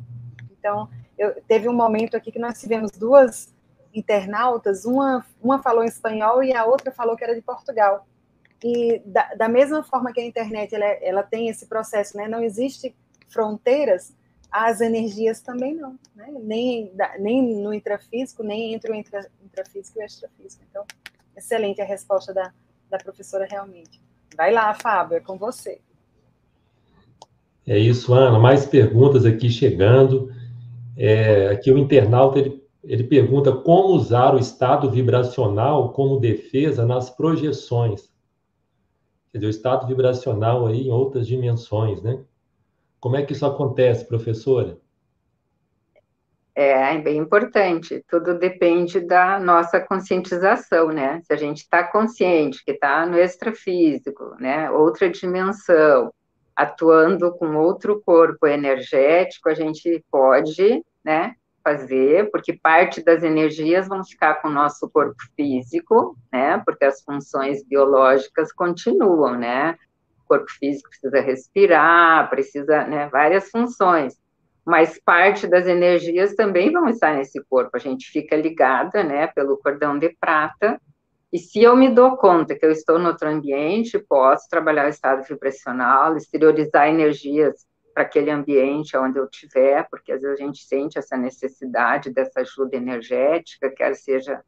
[0.50, 3.54] Então, eu, teve um momento aqui que nós tivemos duas
[3.92, 8.06] internautas, uma, uma falou em espanhol e a outra falou que era de Portugal.
[8.62, 12.28] E da, da mesma forma que a internet ela, ela tem esse processo, né?
[12.28, 12.94] Não existe
[13.28, 14.14] fronteiras,
[14.50, 16.28] as energias também não, né?
[16.42, 20.64] nem, nem no intrafísico, nem entre o intra, intrafísico e o extrafísico.
[20.68, 20.84] Então,
[21.36, 22.52] excelente a resposta da,
[22.88, 24.00] da professora realmente.
[24.36, 25.80] Vai lá, Fábio, é com você.
[27.66, 28.38] É isso, Ana.
[28.38, 30.32] Mais perguntas aqui chegando.
[30.96, 37.10] É, aqui o internauta ele, ele pergunta como usar o estado vibracional como defesa nas
[37.10, 38.10] projeções.
[39.30, 42.20] Quer dizer, o estado vibracional aí em outras dimensões, né?
[43.00, 44.78] Como é que isso acontece, professora?
[46.54, 48.04] É, é bem importante.
[48.06, 51.20] Tudo depende da nossa conscientização, né?
[51.24, 54.70] Se a gente está consciente que está no extrafísico, né?
[54.70, 56.12] Outra dimensão,
[56.54, 61.34] atuando com outro corpo energético, a gente pode, né?
[61.64, 66.60] Fazer, porque parte das energias vão ficar com o nosso corpo físico, né?
[66.66, 69.76] Porque as funções biológicas continuam, né?
[70.30, 74.16] Corpo físico precisa respirar, precisa, né, várias funções,
[74.64, 79.56] mas parte das energias também vão estar nesse corpo, a gente fica ligada, né, pelo
[79.56, 80.80] cordão de prata,
[81.32, 84.90] e se eu me dou conta que eu estou no outro ambiente, posso trabalhar o
[84.90, 90.62] estado vibracional, exteriorizar energias para aquele ambiente onde eu estiver, porque às vezes a gente
[90.62, 94.42] sente essa necessidade dessa ajuda energética, quer seja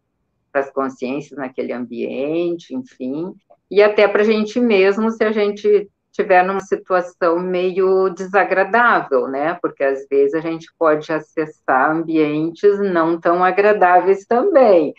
[0.52, 3.34] para as consciências naquele ambiente, enfim,
[3.72, 9.54] e até para a gente mesmo, se a gente tiver numa situação meio desagradável, né?
[9.62, 14.92] Porque às vezes a gente pode acessar ambientes não tão agradáveis também.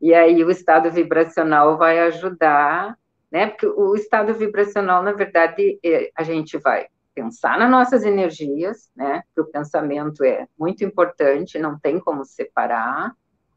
[0.00, 2.96] E aí o estado vibracional vai ajudar,
[3.32, 3.48] né?
[3.48, 9.24] Porque o estado vibracional, na verdade, é, a gente vai pensar nas nossas energias, né?
[9.34, 13.12] Que o pensamento é muito importante, não tem como separar.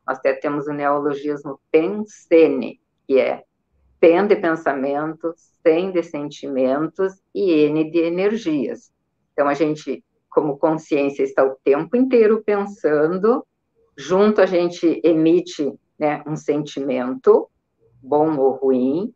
[0.08, 3.44] Nós até temos o neologismo pensene, que é
[4.04, 8.92] PEN de pensamento, SEM de sentimentos e N de energias.
[9.32, 13.48] Então, a gente, como consciência, está o tempo inteiro pensando,
[13.98, 17.50] junto a gente emite né, um sentimento,
[18.02, 19.14] bom ou ruim,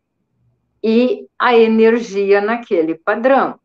[0.82, 3.60] e a energia naquele padrão.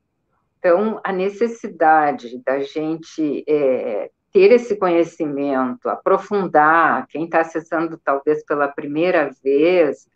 [0.59, 8.67] Então, a necessidade da gente é, ter esse conhecimento, aprofundar, quem está acessando talvez pela
[8.67, 10.11] primeira vez,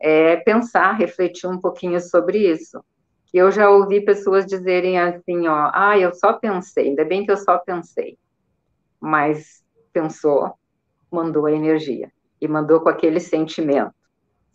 [0.00, 2.82] é pensar, refletir um pouquinho sobre isso.
[3.32, 7.36] Eu já ouvi pessoas dizerem assim, ó, ah, eu só pensei, ainda bem que eu
[7.36, 8.16] só pensei.
[9.00, 10.54] Mas pensou,
[11.10, 13.94] mandou a energia e mandou com aquele sentimento.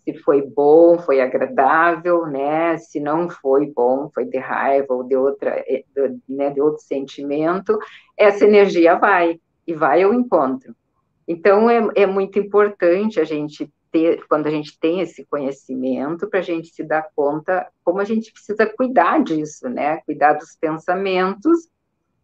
[0.04, 2.78] Se foi bom, foi agradável, né?
[2.78, 5.84] Se não foi bom, foi de raiva ou de outra, eh,
[6.28, 7.78] né, de outro sentimento,
[8.18, 10.76] essa energia vai e vai ao encontro.
[11.28, 16.40] Então é, é muito importante a gente ter, quando a gente tem esse conhecimento, para
[16.40, 19.98] a gente se dar conta como a gente precisa cuidar disso, né?
[20.06, 21.70] Cuidar dos pensamentos,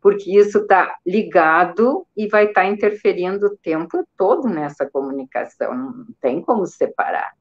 [0.02, 6.06] porque isso está ligado e vai estar tá interferindo o tempo todo nessa comunicação, não
[6.22, 7.34] tem como separar.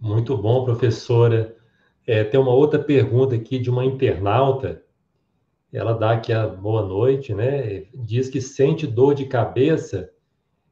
[0.00, 1.56] Muito bom, professora.
[2.06, 4.83] É, tem uma outra pergunta aqui de uma internauta
[5.76, 7.86] ela dá aqui a boa noite, né?
[7.92, 10.08] Diz que sente dor de cabeça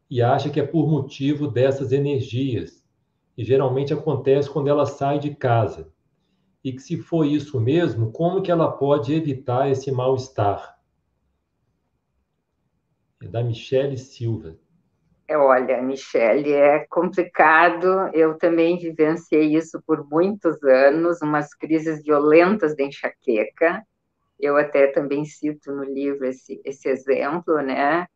[0.09, 2.87] e acha que é por motivo dessas energias.
[3.37, 5.93] E geralmente acontece quando ela sai de casa.
[6.63, 10.79] E que se for isso mesmo, como que ela pode evitar esse mal-estar?
[13.21, 14.57] É da Michele Silva.
[15.27, 18.09] É, olha, Michele, é complicado.
[18.13, 23.85] Eu também vivenciei isso por muitos anos, umas crises violentas de enxaqueca
[24.43, 28.07] eu até também cito no livro esse, esse exemplo, né?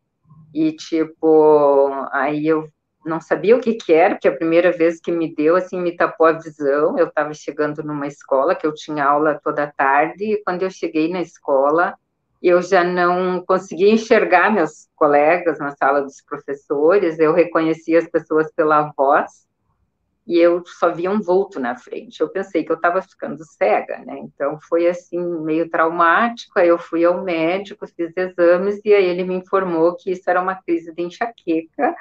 [0.52, 2.68] E, tipo, aí eu
[3.04, 5.96] não sabia o que, que era, porque a primeira vez que me deu, assim, me
[5.96, 6.98] tapou a visão.
[6.98, 11.08] Eu estava chegando numa escola que eu tinha aula toda tarde, e quando eu cheguei
[11.08, 11.94] na escola,
[12.42, 18.50] eu já não conseguia enxergar meus colegas na sala dos professores, eu reconhecia as pessoas
[18.52, 19.46] pela voz,
[20.26, 22.20] e eu só via um vulto na frente.
[22.20, 24.18] Eu pensei que eu estava ficando cega, né?
[24.18, 26.58] Então foi assim meio traumático.
[26.58, 30.42] Aí eu fui ao médico, fiz exames e aí ele me informou que isso era
[30.42, 31.94] uma crise de enxaqueca,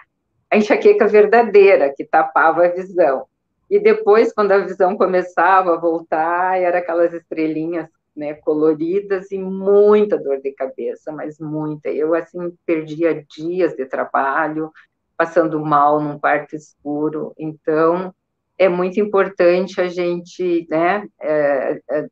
[0.50, 3.28] a enxaqueca verdadeira que tapava a visão.
[3.70, 10.18] E depois, quando a visão começava a voltar, era aquelas estrelinhas né, coloridas e muita
[10.18, 11.90] dor de cabeça, mas muita.
[11.90, 14.72] Eu assim perdia dias de trabalho,
[15.17, 17.34] passando mal num quarto escuro.
[17.38, 18.13] Então,
[18.58, 22.08] é muito importante a gente né, é, é,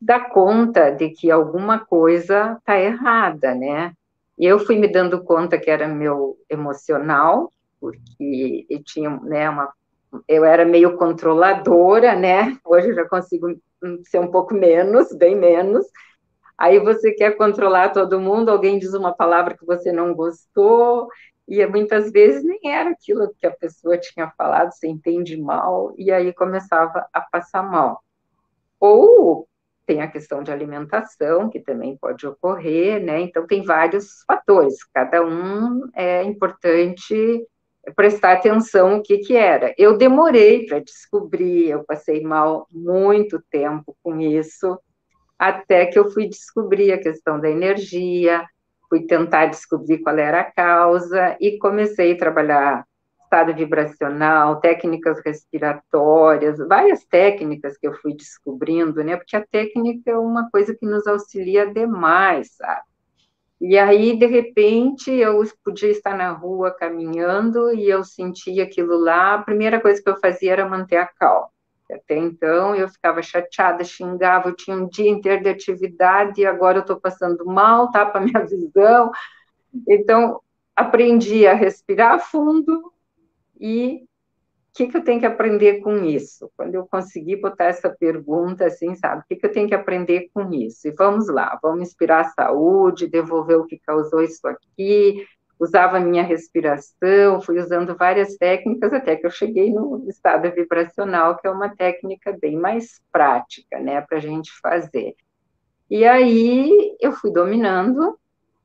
[0.00, 3.92] dar conta de que alguma coisa está errada, né?
[4.38, 9.72] E eu fui me dando conta que era meu emocional, porque eu tinha né, uma
[10.26, 12.56] eu era meio controladora, né?
[12.64, 13.48] Hoje eu já consigo
[14.04, 15.86] ser um pouco menos, bem menos.
[16.56, 21.08] Aí você quer controlar todo mundo, alguém diz uma palavra que você não gostou,
[21.48, 26.12] e muitas vezes nem era aquilo que a pessoa tinha falado, você entende mal, e
[26.12, 28.04] aí começava a passar mal.
[28.78, 29.48] Ou
[29.86, 33.20] tem a questão de alimentação, que também pode ocorrer, né?
[33.22, 37.46] Então, tem vários fatores, cada um é importante
[37.96, 39.74] prestar atenção o que que era.
[39.78, 44.78] Eu demorei para descobrir, eu passei mal muito tempo com isso,
[45.38, 48.44] até que eu fui descobrir a questão da energia,
[48.88, 52.84] fui tentar descobrir qual era a causa e comecei a trabalhar
[53.28, 59.16] estado vibracional, técnicas respiratórias, várias técnicas que eu fui descobrindo, né?
[59.16, 62.88] Porque a técnica é uma coisa que nos auxilia demais, sabe?
[63.60, 69.34] E aí, de repente, eu podia estar na rua caminhando e eu sentia aquilo lá.
[69.34, 71.48] A primeira coisa que eu fazia era manter a calma.
[71.90, 76.78] Até então eu ficava chateada, xingava, eu tinha um dia inteiro de atividade e agora
[76.78, 79.10] eu estou passando mal, tapa tá, minha visão.
[79.88, 80.40] Então,
[80.76, 82.92] aprendi a respirar fundo
[83.60, 84.04] e
[84.70, 86.48] o que, que eu tenho que aprender com isso?
[86.56, 90.30] Quando eu conseguir botar essa pergunta assim, sabe, o que, que eu tenho que aprender
[90.32, 90.86] com isso?
[90.86, 95.26] E vamos lá, vamos inspirar a saúde, devolver o que causou isso aqui,
[95.58, 101.46] usava minha respiração, fui usando várias técnicas até que eu cheguei no estado vibracional, que
[101.46, 105.16] é uma técnica bem mais prática, né, para a gente fazer.
[105.90, 108.18] E aí eu fui dominando.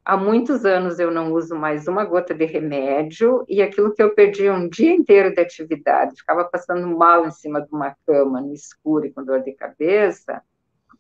[0.06, 4.14] Há muitos anos eu não uso mais uma gota de remédio, e aquilo que eu
[4.14, 8.54] perdi um dia inteiro de atividade, ficava passando mal em cima de uma cama, no
[8.54, 10.44] escuro e com dor de cabeça,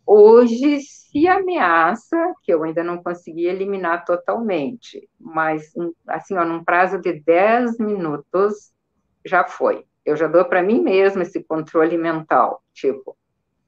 [0.06, 5.72] hoje se ameaça, que eu ainda não consegui eliminar totalmente, mas
[6.08, 8.72] assim, ó, num prazo de 10 minutos
[9.26, 9.86] já foi.
[10.06, 13.16] Eu já dou para mim mesma esse controle mental, tipo,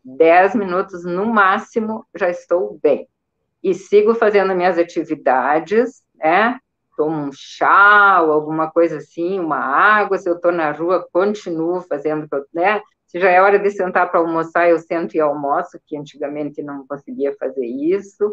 [0.04, 3.08] 10 minutos no máximo já estou bem.
[3.64, 6.60] E sigo fazendo minhas atividades, né?
[6.96, 11.82] Tomo um chá ou alguma coisa assim, uma água, se eu estou na rua, continuo
[11.82, 12.82] fazendo, né?
[13.16, 16.86] Se já é hora de sentar para almoçar, eu sento e almoço, que antigamente não
[16.86, 18.30] conseguia fazer isso.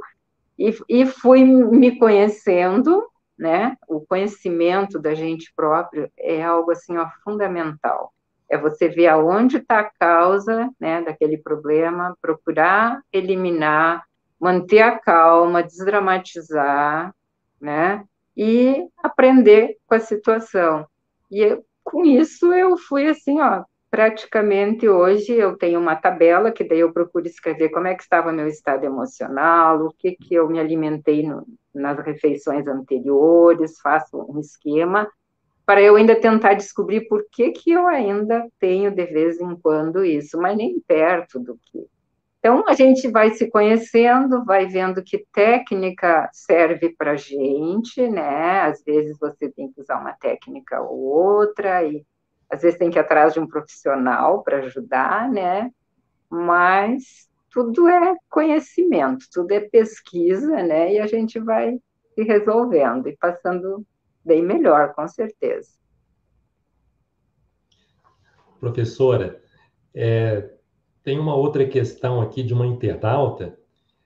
[0.59, 3.07] E, e fui me conhecendo,
[3.39, 3.77] né?
[3.87, 8.13] O conhecimento da gente próprio é algo assim, ó, fundamental.
[8.51, 14.03] É você ver aonde está a causa, né, daquele problema, procurar eliminar,
[14.41, 17.15] manter a calma, desdramatizar,
[17.61, 18.05] né?
[18.37, 20.85] E aprender com a situação.
[21.31, 23.63] E eu, com isso eu fui assim, ó,
[23.93, 28.33] praticamente hoje eu tenho uma tabela que daí eu procuro escrever como é que estava
[28.33, 34.41] meu estado emocional, o que que eu me alimentei no, nas refeições anteriores, faço um
[34.41, 35.07] esquema
[35.67, 40.03] para eu ainda tentar descobrir por que que eu ainda tenho de vez em quando
[40.03, 41.87] isso, mas nem perto do que.
[42.39, 48.63] Então a gente vai se conhecendo, vai vendo que técnica serve para gente, né?
[48.63, 52.03] Às vezes você tem que usar uma técnica ou outra e
[52.53, 55.71] às vezes tem que ir atrás de um profissional para ajudar, né?
[56.29, 60.93] Mas tudo é conhecimento, tudo é pesquisa, né?
[60.93, 61.81] E a gente vai
[62.15, 63.87] se resolvendo e passando
[64.23, 65.71] bem melhor, com certeza.
[68.61, 69.43] Professora,
[69.95, 70.51] é,
[71.03, 73.59] tem uma outra questão aqui de uma internauta.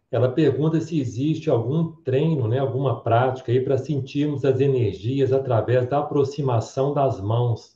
[0.08, 5.88] Ela pergunta se existe algum treino, né, alguma prática aí para sentirmos as energias através
[5.88, 7.75] da aproximação das mãos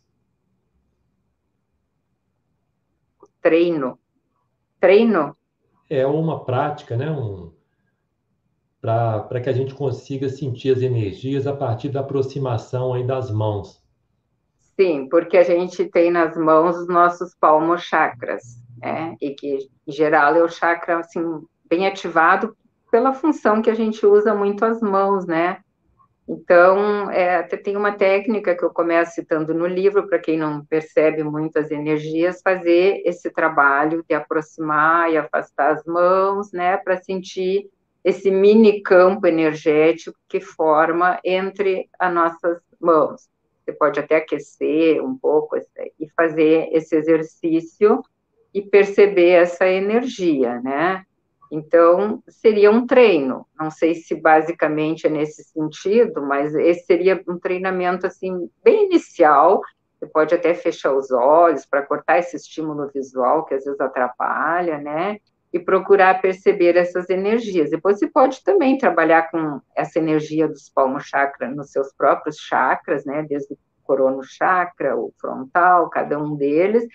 [3.41, 3.99] treino.
[4.81, 5.37] Treino?
[5.89, 7.11] É uma prática, né?
[7.11, 7.53] Um,
[8.81, 13.83] para que a gente consiga sentir as energias a partir da aproximação aí das mãos.
[14.81, 19.17] Sim, porque a gente tem nas mãos os nossos palmos chakras, né?
[19.21, 21.23] E que, em geral, é o chakra, assim,
[21.69, 22.57] bem ativado
[22.91, 25.59] pela função que a gente usa muito as mãos, né?
[26.33, 31.25] Então, é, tem uma técnica que eu começo citando no livro, para quem não percebe
[31.25, 37.69] muitas energias, fazer esse trabalho de aproximar e afastar as mãos, né, para sentir
[38.05, 43.29] esse mini campo energético que forma entre as nossas mãos.
[43.65, 45.57] Você pode até aquecer um pouco
[45.99, 48.05] e fazer esse exercício
[48.55, 51.05] e perceber essa energia, né?
[51.51, 53.45] Então, seria um treino.
[53.59, 59.61] Não sei se basicamente é nesse sentido, mas esse seria um treinamento assim bem inicial.
[59.99, 64.79] Você pode até fechar os olhos para cortar esse estímulo visual que às vezes atrapalha,
[64.79, 65.19] né?
[65.53, 67.71] E procurar perceber essas energias.
[67.71, 73.05] Depois você pode também trabalhar com essa energia dos palmos chakra nos seus próprios chakras,
[73.05, 73.25] né?
[73.29, 76.87] Desde o corono chakra, o frontal, cada um deles,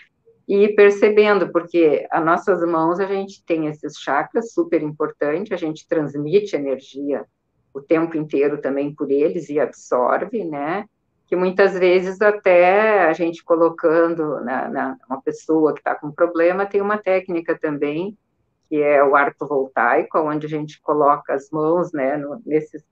[0.47, 5.87] e percebendo, porque as nossas mãos a gente tem esses chakras super importante, a gente
[5.87, 7.25] transmite energia
[7.73, 10.85] o tempo inteiro também por eles e absorve, né?
[11.27, 16.65] Que muitas vezes até a gente colocando na, na uma pessoa que está com problema
[16.65, 18.15] tem uma técnica também
[18.67, 22.83] que é o arco voltaico, onde a gente coloca as mãos, né, no, nesses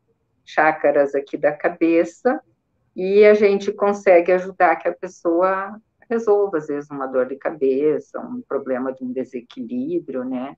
[0.45, 2.39] chakras aqui da cabeça
[2.95, 5.75] e a gente consegue ajudar que a pessoa
[6.09, 10.55] resolva, às vezes, uma dor de cabeça, um problema de um desequilíbrio, né?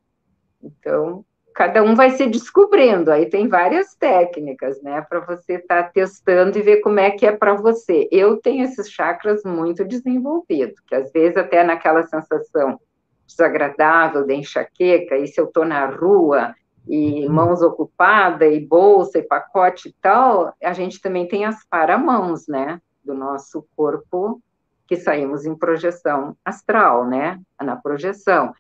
[0.62, 1.26] Então,
[1.56, 6.58] cada um vai se descobrindo, aí tem várias técnicas, né, para você estar tá testando
[6.58, 8.10] e ver como é que é para você.
[8.12, 12.78] Eu tenho esses chakras muito desenvolvidos, que às vezes até naquela sensação
[13.26, 16.54] desagradável de enxaqueca, e se eu estou na rua
[16.88, 17.34] e uhum.
[17.34, 22.82] mãos ocupadas, e bolsa, e pacote e tal, a gente também tem as paramãos, né,
[23.04, 24.42] do nosso corpo
[24.88, 27.40] que saímos em projeção astral, né?
[27.62, 28.54] Na projeção.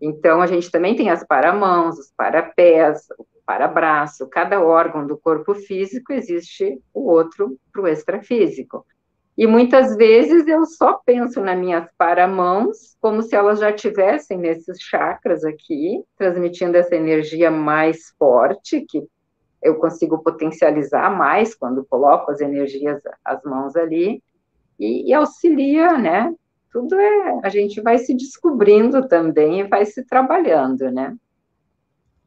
[0.00, 5.54] Então, a gente também tem as paramãos, os parapés, o parabraço, cada órgão do corpo
[5.54, 8.84] físico existe o outro para o extrafísico.
[9.38, 14.80] E muitas vezes eu só penso nas minhas paramãos como se elas já tivessem nesses
[14.80, 19.06] chakras aqui, transmitindo essa energia mais forte, que
[19.62, 24.22] eu consigo potencializar mais quando coloco as energias, as mãos ali,
[24.78, 26.34] e, e auxilia, né?
[26.72, 31.16] Tudo é, a gente vai se descobrindo também e vai se trabalhando, né?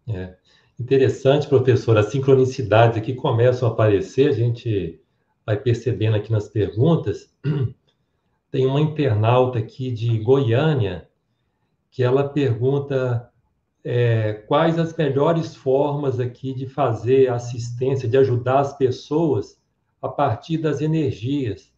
[0.07, 0.35] É.
[0.79, 5.01] Interessante, professor, as sincronicidades aqui começam a aparecer, a gente
[5.45, 7.35] vai percebendo aqui nas perguntas.
[8.49, 11.07] Tem uma internauta aqui de Goiânia
[11.91, 13.29] que ela pergunta
[13.83, 19.59] é, quais as melhores formas aqui de fazer assistência, de ajudar as pessoas
[20.01, 21.71] a partir das energias.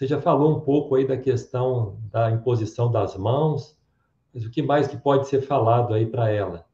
[0.00, 3.78] Você já falou um pouco aí da questão da imposição das mãos,
[4.32, 6.64] mas o que mais que pode ser falado aí para ela?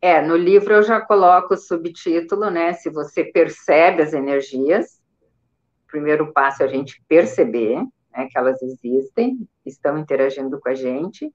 [0.00, 2.72] É, no livro eu já coloco o subtítulo, né?
[2.72, 4.98] Se você percebe as energias,
[5.84, 7.84] o primeiro passo é a gente perceber
[8.16, 11.30] né, que elas existem, estão interagindo com a gente,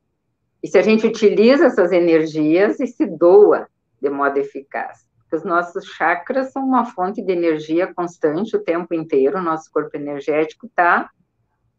[0.63, 3.67] e se a gente utiliza essas energias e se doa
[4.01, 5.06] de modo eficaz.
[5.31, 9.95] Os nossos chakras são uma fonte de energia constante o tempo inteiro, o nosso corpo
[9.95, 11.09] energético está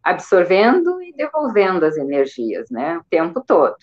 [0.02, 3.76] absorvendo e devolvendo as energias, né, o tempo todo.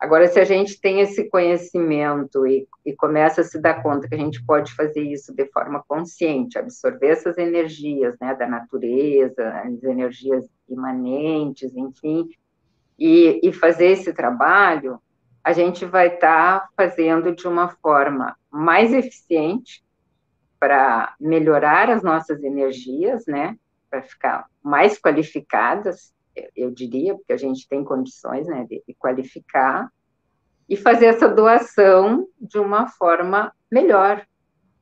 [0.00, 4.14] Agora, se a gente tem esse conhecimento e, e, começa a se dar conta que
[4.14, 9.82] a gente pode fazer isso de forma consciente, absorver essas energias, né, da natureza, as
[9.84, 12.30] energias imanentes, enfim,
[12.98, 14.98] e, e fazer esse trabalho,
[15.42, 19.84] a gente vai estar tá fazendo de uma forma mais eficiente
[20.58, 23.56] para melhorar as nossas energias, né,
[23.88, 26.12] para ficar mais qualificadas
[26.56, 29.90] eu diria, porque a gente tem condições né, de, qualificar,
[30.68, 34.24] e fazer essa doação de uma forma melhor,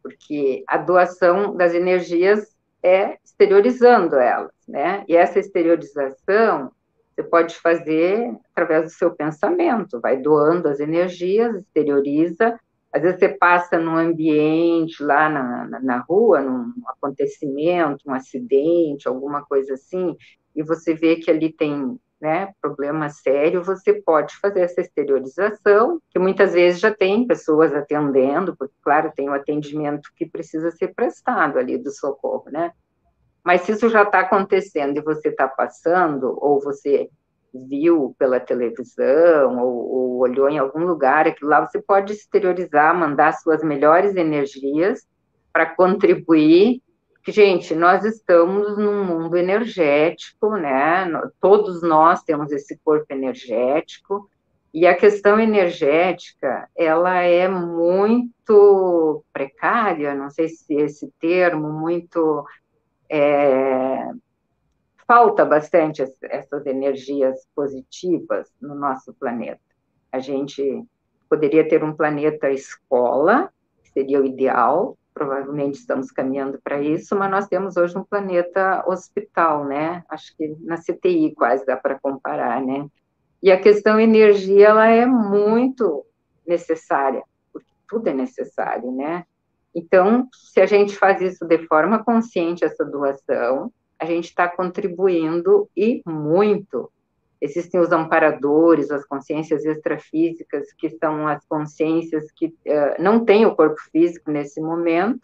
[0.02, 5.04] porque a doação das energias é exteriorizando elas, né?
[5.08, 6.70] E essa exteriorização
[7.18, 12.58] você pode fazer através do seu pensamento, vai doando as energias, exterioriza.
[12.92, 19.08] Às vezes você passa num ambiente lá na, na, na rua, num acontecimento, um acidente,
[19.08, 20.16] alguma coisa assim,
[20.54, 26.18] e você vê que ali tem né, problema sério, você pode fazer essa exteriorização, que
[26.18, 31.58] muitas vezes já tem pessoas atendendo, porque, claro, tem o atendimento que precisa ser prestado
[31.58, 32.72] ali do socorro, né?
[33.44, 37.08] Mas se isso já está acontecendo e você está passando, ou você
[37.52, 43.32] viu pela televisão, ou, ou olhou em algum lugar, aquilo lá você pode exteriorizar, mandar
[43.32, 45.06] suas melhores energias
[45.52, 46.82] para contribuir
[47.30, 51.06] gente, nós estamos num mundo energético, né?
[51.40, 54.30] Todos nós temos esse corpo energético,
[54.72, 62.44] e a questão energética, ela é muito precária, não sei se esse termo, muito.
[63.10, 64.10] É,
[65.06, 69.60] falta bastante essas energias positivas no nosso planeta.
[70.12, 70.84] A gente
[71.28, 73.50] poderia ter um planeta escola,
[73.82, 78.84] que seria o ideal, provavelmente estamos caminhando para isso, mas nós temos hoje um planeta
[78.86, 80.04] hospital, né?
[80.08, 82.86] Acho que na CTI quase dá para comparar, né?
[83.42, 86.04] E a questão energia, ela é muito
[86.46, 89.24] necessária, porque tudo é necessário, né?
[89.78, 95.68] Então, se a gente faz isso de forma consciente, essa doação, a gente está contribuindo
[95.76, 96.90] e muito
[97.40, 103.54] Existem os amparadores, as consciências extrafísicas, que são as consciências que uh, não têm o
[103.54, 105.20] corpo físico nesse momento,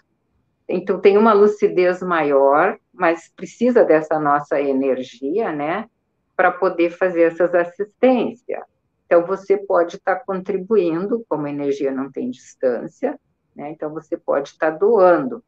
[0.69, 5.89] então tem uma lucidez maior, mas precisa dessa nossa energia, né,
[6.37, 8.63] para poder fazer essas assistências.
[9.07, 13.19] Então você pode estar tá contribuindo, como a energia não tem distância,
[13.55, 15.43] né, então você pode estar doando.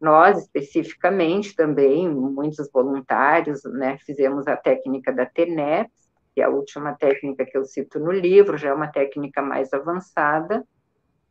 [0.00, 5.92] Nós, especificamente, também, muitos voluntários, né, fizemos a técnica da TENEPS,
[6.34, 9.72] que é a última técnica que eu cito no livro, já é uma técnica mais
[9.72, 10.64] avançada,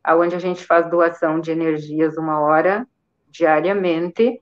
[0.02, 2.86] aonde a gente faz doação de energias uma hora
[3.28, 4.40] diariamente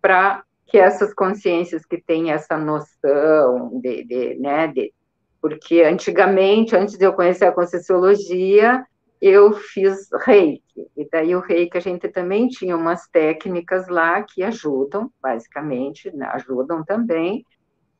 [0.00, 4.92] para que essas consciências que têm essa noção de, de, né, de,
[5.40, 8.86] porque antigamente, antes de eu conhecer a Conscienciologia,
[9.22, 14.42] eu fiz reiki, e daí o reiki a gente também tinha umas técnicas lá que
[14.42, 17.46] ajudam, basicamente, né, ajudam também,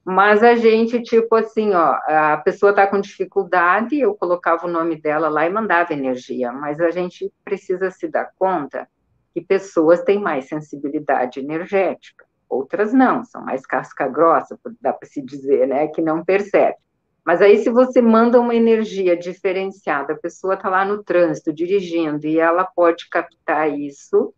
[0.04, 5.00] mas a gente, tipo assim, ó, a pessoa está com dificuldade, eu colocava o nome
[5.00, 8.88] dela lá e mandava energia, mas a gente precisa se dar conta
[9.32, 15.22] que pessoas têm mais sensibilidade energética, outras não, são mais casca grossa, dá para se
[15.22, 16.76] dizer, né, que não percebe.
[17.24, 22.26] Mas aí, se você manda uma energia diferenciada, a pessoa está lá no trânsito, dirigindo,
[22.26, 24.34] e ela pode captar isso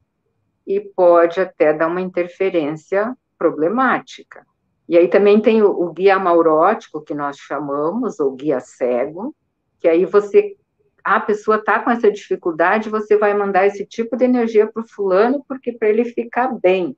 [0.66, 4.46] e pode até dar uma interferência problemática.
[4.88, 9.34] E aí também tem o, o guia maurótico, que nós chamamos, ou guia cego,
[9.80, 10.56] que aí você,
[11.02, 14.88] a pessoa está com essa dificuldade, você vai mandar esse tipo de energia para o
[14.88, 16.94] fulano, porque para ele ficar bem.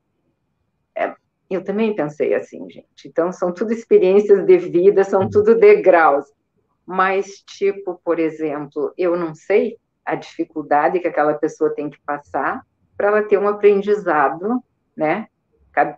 [0.97, 1.15] É,
[1.55, 3.07] eu também pensei assim, gente.
[3.07, 6.27] Então, são tudo experiências de vida, são tudo degraus.
[6.85, 12.63] Mas, tipo, por exemplo, eu não sei a dificuldade que aquela pessoa tem que passar
[12.97, 14.63] para ela ter um aprendizado,
[14.97, 15.27] né,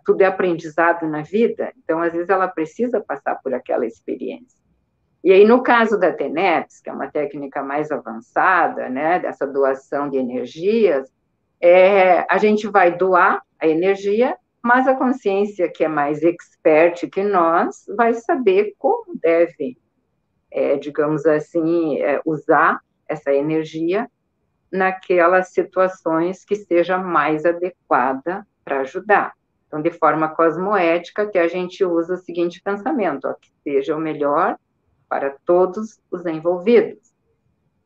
[0.03, 4.59] tudo é aprendizado na vida, então às vezes ela precisa passar por aquela experiência.
[5.23, 10.09] E aí, no caso da TENEPS, que é uma técnica mais avançada, né, dessa doação
[10.09, 11.09] de energias,
[11.61, 17.23] é, a gente vai doar a energia, mas a consciência que é mais expert que
[17.23, 19.77] nós vai saber como deve,
[20.51, 24.09] é, digamos assim, é, usar essa energia
[24.71, 29.33] naquelas situações que seja mais adequada para ajudar.
[29.67, 33.99] Então, de forma cosmoética, que a gente usa o seguinte pensamento, ó, que seja o
[33.99, 34.57] melhor
[35.07, 37.08] para todos os envolvidos.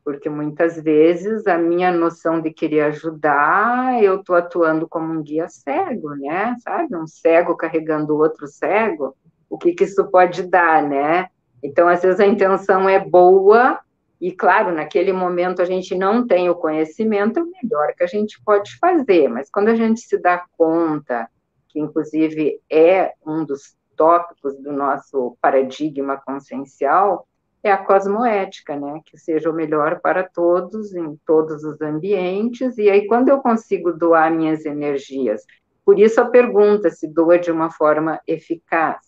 [0.04, 5.48] Porque muitas vezes a minha noção de querer ajudar, eu estou atuando como um guia
[5.48, 6.54] cego, né?
[6.62, 6.94] Sabe?
[6.94, 9.16] Um cego carregando outro cego.
[9.48, 11.28] O que, que isso pode dar, né?
[11.62, 13.80] Então, às vezes a intenção é boa,
[14.20, 18.06] e claro, naquele momento a gente não tem o conhecimento, é o melhor que a
[18.06, 21.28] gente pode fazer, mas quando a gente se dá conta,
[21.68, 27.26] que inclusive é um dos tópicos do nosso paradigma consciencial
[27.68, 29.00] é a cosmoética, né?
[29.04, 33.92] Que seja o melhor para todos, em todos os ambientes, e aí quando eu consigo
[33.92, 35.42] doar minhas energias,
[35.84, 38.98] por isso a pergunta se doa de uma forma eficaz,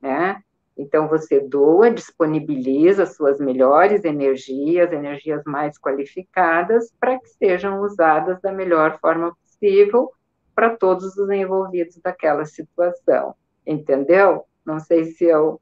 [0.00, 0.40] né?
[0.76, 8.52] Então você doa, disponibiliza suas melhores energias, energias mais qualificadas, para que sejam usadas da
[8.52, 10.12] melhor forma possível
[10.54, 13.34] para todos os envolvidos daquela situação
[13.68, 14.44] entendeu?
[14.64, 15.60] Não sei se eu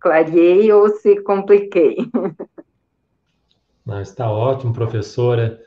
[0.00, 1.96] clareei ou se compliquei.
[3.84, 5.62] Não, está ótimo, professora.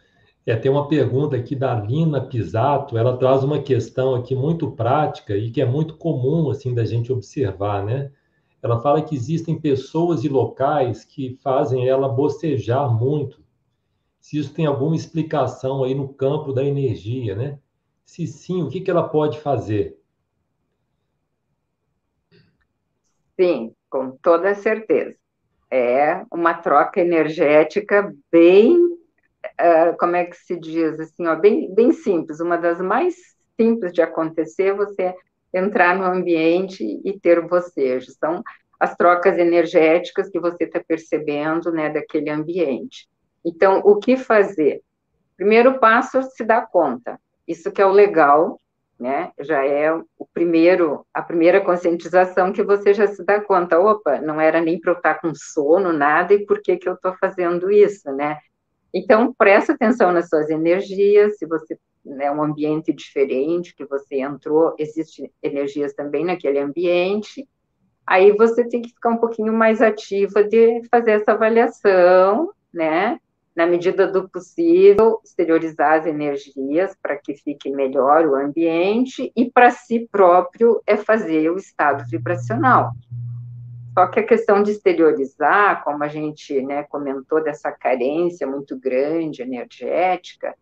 [0.45, 5.35] É, tem uma pergunta aqui da Lina Pisato, ela traz uma questão aqui muito prática
[5.35, 8.11] e que é muito comum, assim, da gente observar, né?
[8.61, 13.43] Ela fala que existem pessoas e locais que fazem ela bocejar muito.
[14.19, 17.59] Se isso tem alguma explicação aí no campo da energia, né?
[18.05, 19.99] Se sim, o que, que ela pode fazer?
[23.39, 25.15] Sim, com toda certeza.
[25.69, 31.91] É uma troca energética bem, uh, como é que se diz assim, ó, bem, bem
[31.91, 33.15] simples, uma das mais
[33.59, 35.13] simples de acontecer, você
[35.53, 38.11] entrar no ambiente e ter bocejo.
[38.11, 38.41] São
[38.79, 43.07] as trocas energéticas que você está percebendo, né, daquele ambiente.
[43.45, 44.81] Então, o que fazer?
[45.35, 47.19] Primeiro passo, é se dar conta.
[47.47, 48.59] Isso que é o legal
[49.01, 49.31] né?
[49.39, 54.39] Já é o primeiro, a primeira conscientização que você já se dá conta, opa, não
[54.39, 57.71] era nem para eu estar com sono, nada, e por que que eu estou fazendo
[57.71, 58.37] isso, né?
[58.93, 64.19] Então, presta atenção nas suas energias, se você é né, um ambiente diferente que você
[64.19, 67.47] entrou, existem energias também naquele ambiente,
[68.05, 73.19] aí você tem que ficar um pouquinho mais ativa de fazer essa avaliação, né?
[73.55, 79.71] Na medida do possível, exteriorizar as energias para que fique melhor o ambiente e para
[79.71, 82.91] si próprio é fazer o estado vibracional.
[83.93, 89.41] Só que a questão de exteriorizar, como a gente né, comentou dessa carência muito grande
[89.41, 90.55] energética,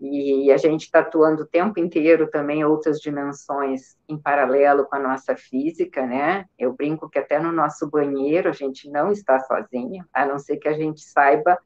[0.00, 4.98] e a gente está atuando o tempo inteiro também outras dimensões em paralelo com a
[4.98, 6.46] nossa física, né?
[6.58, 10.56] Eu brinco que até no nosso banheiro a gente não está sozinho, a não ser
[10.56, 11.58] que a gente saiba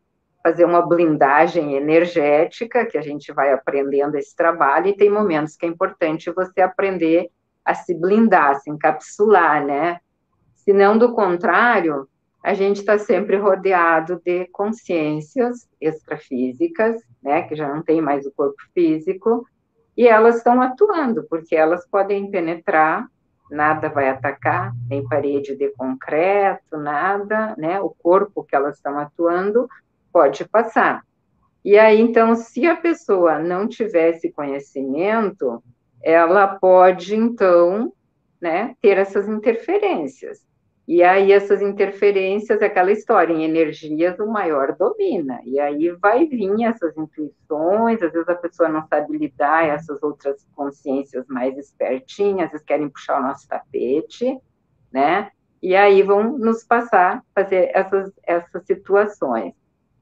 [0.45, 5.65] fazer uma blindagem energética, que a gente vai aprendendo esse trabalho, e tem momentos que
[5.65, 7.31] é importante você aprender
[7.65, 10.01] a se blindar, se encapsular, né?
[10.55, 12.07] Se não, do contrário,
[12.43, 18.33] a gente está sempre rodeado de consciências extrafísicas, né, que já não tem mais o
[18.33, 19.47] corpo físico,
[19.97, 23.07] e elas estão atuando, porque elas podem penetrar,
[23.51, 29.67] nada vai atacar, nem parede de concreto, nada, né, o corpo que elas estão atuando
[30.15, 31.03] pode passar.
[31.65, 35.61] E aí, então, se a pessoa não tivesse conhecimento,
[36.01, 37.93] ela pode, então,
[38.41, 40.47] né, ter essas interferências.
[40.87, 45.41] E aí, essas interferências, aquela história, em energias, o maior domina.
[45.45, 50.47] E aí vai vir essas intuições, às vezes a pessoa não sabe lidar, essas outras
[50.55, 54.39] consciências mais espertinhas, às vezes querem puxar o nosso tapete,
[54.93, 55.31] né?
[55.63, 59.55] E aí vão nos passar, fazer essas, essas situações.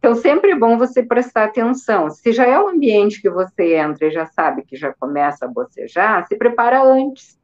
[0.02, 2.10] Então, sempre é bom você prestar atenção.
[2.10, 5.48] Se já é o ambiente que você entra e já sabe que já começa a
[5.48, 7.38] bocejar, se prepara antes.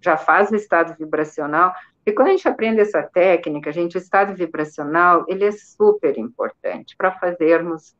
[0.00, 1.72] Já faz o estado vibracional.
[2.04, 6.96] E quando a gente aprende essa técnica, gente, o estado vibracional, ele é super importante
[6.98, 7.94] para fazermos,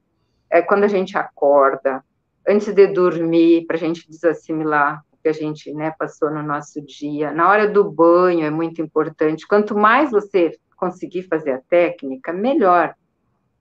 [0.50, 2.02] é, quando a gente acorda,
[2.48, 6.84] antes de dormir, para a gente desassimilar o que a gente né, passou no nosso
[6.84, 7.30] dia.
[7.30, 9.46] Na hora do banho é muito importante.
[9.46, 12.92] Quanto mais você conseguir fazer a técnica, melhor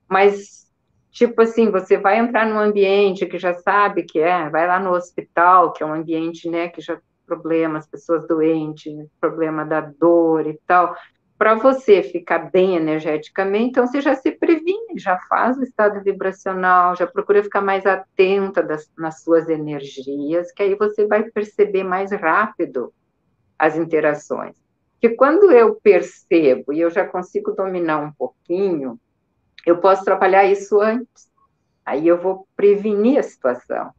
[0.10, 0.68] mas
[1.12, 4.92] tipo assim, você vai entrar num ambiente que já sabe que é, vai lá no
[4.92, 10.60] hospital, que é um ambiente, né, que já problemas, pessoas doentes, problema da dor e
[10.66, 10.96] tal.
[11.38, 16.96] para você ficar bem energeticamente, então você já se previne, já faz o estado vibracional,
[16.98, 22.12] já procura ficar mais atenta das, nas suas energias, que aí você vai perceber mais
[22.12, 22.92] rápido
[23.58, 24.56] as interações.
[25.00, 29.00] Que quando eu percebo e eu já consigo dominar um pouquinho,
[29.66, 31.30] eu posso trabalhar isso antes.
[31.86, 33.92] Aí eu vou prevenir a situação.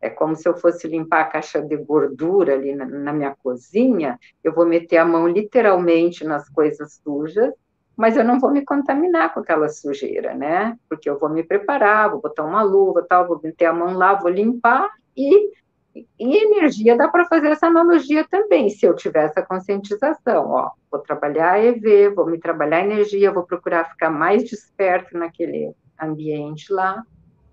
[0.00, 4.18] É como se eu fosse limpar a caixa de gordura ali na, na minha cozinha,
[4.42, 7.52] eu vou meter a mão literalmente nas coisas sujas,
[7.96, 10.76] mas eu não vou me contaminar com aquela sujeira, né?
[10.88, 14.14] Porque eu vou me preparar, vou botar uma luva, tal, vou meter a mão lá,
[14.14, 15.52] vou limpar e
[15.94, 21.00] e energia dá para fazer essa analogia também, se eu tiver essa conscientização, ó, vou
[21.00, 27.02] trabalhar EV, vou me trabalhar energia, vou procurar ficar mais desperto naquele ambiente lá,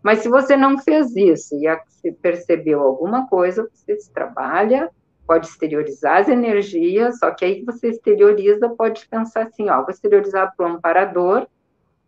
[0.02, 1.56] mas se você não fez isso
[2.04, 4.90] e percebeu alguma coisa, você se trabalha,
[5.28, 10.54] pode exteriorizar as energias, só que aí você exterioriza, pode pensar assim, ó, vou exteriorizar
[10.56, 11.48] para o amparador,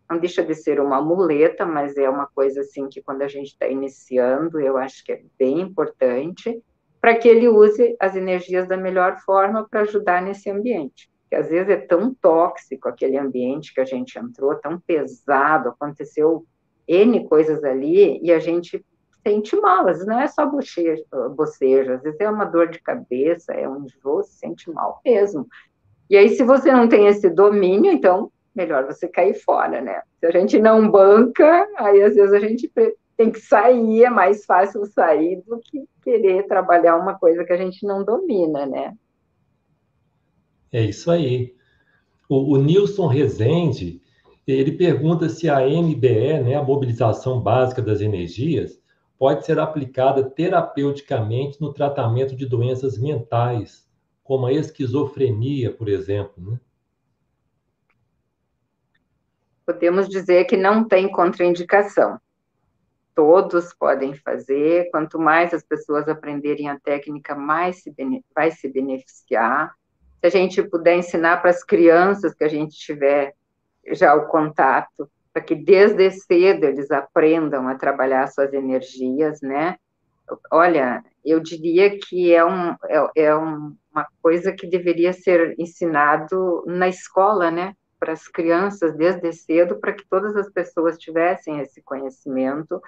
[0.09, 3.47] não deixa de ser uma muleta, mas é uma coisa assim que quando a gente
[3.47, 6.61] está iniciando, eu acho que é bem importante,
[7.01, 11.09] para que ele use as energias da melhor forma para ajudar nesse ambiente.
[11.29, 16.45] Que às vezes é tão tóxico aquele ambiente que a gente entrou, tão pesado, aconteceu
[16.87, 18.85] N coisas ali e a gente
[19.25, 21.03] sente mal, às vezes não é só bocheja,
[21.35, 25.47] boceja, às vezes é uma dor de cabeça, é um enjoo, se sente mal mesmo.
[26.09, 30.01] E aí, se você não tem esse domínio, então, melhor você cair fora, né?
[30.19, 32.71] Se a gente não banca, aí às vezes a gente
[33.15, 37.57] tem que sair, é mais fácil sair do que querer trabalhar uma coisa que a
[37.57, 38.93] gente não domina, né?
[40.71, 41.53] É isso aí.
[42.27, 44.01] O, o Nilson Rezende,
[44.47, 48.81] ele pergunta se a MBE, né, a mobilização básica das energias,
[49.17, 53.87] pode ser aplicada terapeuticamente no tratamento de doenças mentais,
[54.23, 56.33] como a esquizofrenia, por exemplo.
[56.51, 56.59] Né?
[59.65, 62.19] Podemos dizer que não tem contraindicação.
[63.15, 67.93] Todos podem fazer, quanto mais as pessoas aprenderem a técnica, mais se
[68.33, 69.73] vai se beneficiar.
[70.19, 73.33] Se a gente puder ensinar para as crianças que a gente tiver
[73.91, 79.77] já o contato, para que desde cedo eles aprendam a trabalhar suas energias, né?
[80.51, 86.63] Olha, eu diria que é, um, é, é um, uma coisa que deveria ser ensinado
[86.65, 87.75] na escola, né?
[88.03, 92.81] Para as crianças desde cedo, para que todas as pessoas tivessem esse conhecimento,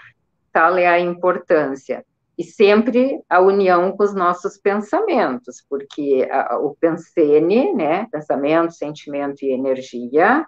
[0.51, 2.05] tal é a importância.
[2.38, 8.09] E sempre a união com os nossos pensamentos, porque a, o pensene, né?
[8.11, 10.45] Pensamento, sentimento e energia,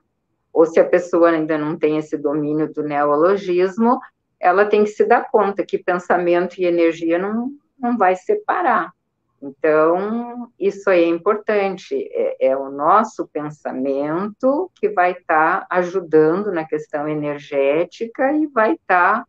[0.52, 4.02] ou se a pessoa ainda não tem esse domínio do neologismo,
[4.38, 8.92] ela tem que se dar conta que pensamento e energia não, não vai separar.
[9.42, 16.52] Então, isso aí é importante, é, é o nosso pensamento que vai estar tá ajudando
[16.52, 19.28] na questão energética e vai estar tá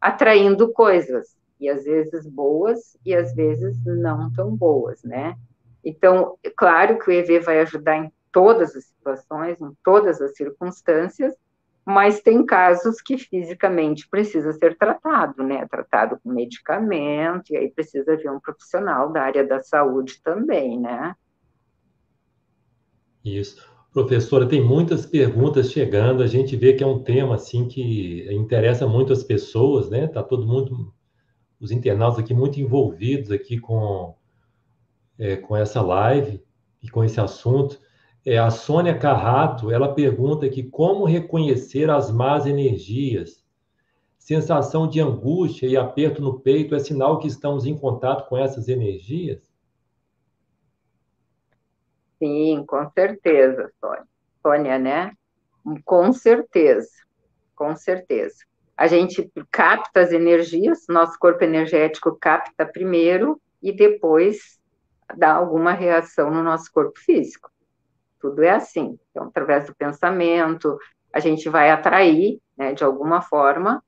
[0.00, 5.36] atraindo coisas, e às vezes boas e às vezes não tão boas, né?
[5.84, 11.34] Então, claro que o EV vai ajudar em todas as situações, em todas as circunstâncias,
[11.90, 15.66] mas tem casos que fisicamente precisa ser tratado, né?
[15.66, 21.14] Tratado com medicamento, e aí precisa vir um profissional da área da saúde também, né?
[23.24, 23.68] Isso.
[23.92, 28.86] Professora, tem muitas perguntas chegando, a gente vê que é um tema, assim, que interessa
[28.86, 30.06] muito as pessoas, né?
[30.06, 30.94] Tá todo mundo,
[31.58, 34.14] os internautas aqui muito envolvidos aqui com,
[35.18, 36.40] é, com essa live
[36.80, 37.80] e com esse assunto.
[38.24, 43.42] É, a Sônia Carrato, ela pergunta aqui como reconhecer as más energias.
[44.18, 48.68] Sensação de angústia e aperto no peito é sinal que estamos em contato com essas
[48.68, 49.50] energias?
[52.18, 54.06] Sim, com certeza, Sônia.
[54.42, 55.12] Sônia, né?
[55.86, 56.90] Com certeza,
[57.56, 58.44] com certeza.
[58.76, 64.60] A gente capta as energias, nosso corpo energético capta primeiro e depois
[65.16, 67.50] dá alguma reação no nosso corpo físico
[68.20, 68.98] tudo é assim.
[69.10, 70.78] Então, através do pensamento,
[71.12, 73.82] a gente vai atrair, né, de alguma forma,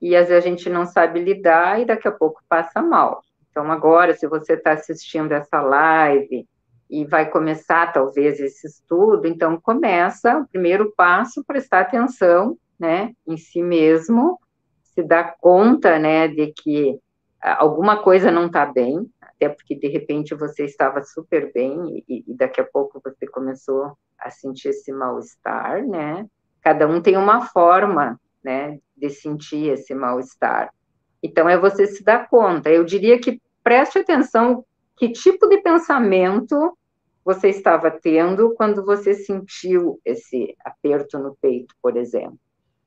[0.00, 3.22] e às vezes a gente não sabe lidar e daqui a pouco passa mal.
[3.50, 6.46] Então, agora, se você está assistindo essa live
[6.90, 13.36] e vai começar, talvez, esse estudo, então começa o primeiro passo, prestar atenção, né, em
[13.36, 14.38] si mesmo,
[14.82, 16.98] se dar conta, né, de que
[17.40, 22.34] alguma coisa não está bem, até porque de repente você estava super bem e, e
[22.34, 26.26] daqui a pouco você começou a sentir esse mal-estar, né?
[26.62, 30.72] Cada um tem uma forma, né, de sentir esse mal-estar.
[31.22, 32.70] Então é você se dar conta.
[32.70, 34.64] Eu diria que preste atenção
[34.96, 36.76] que tipo de pensamento
[37.24, 42.38] você estava tendo quando você sentiu esse aperto no peito, por exemplo.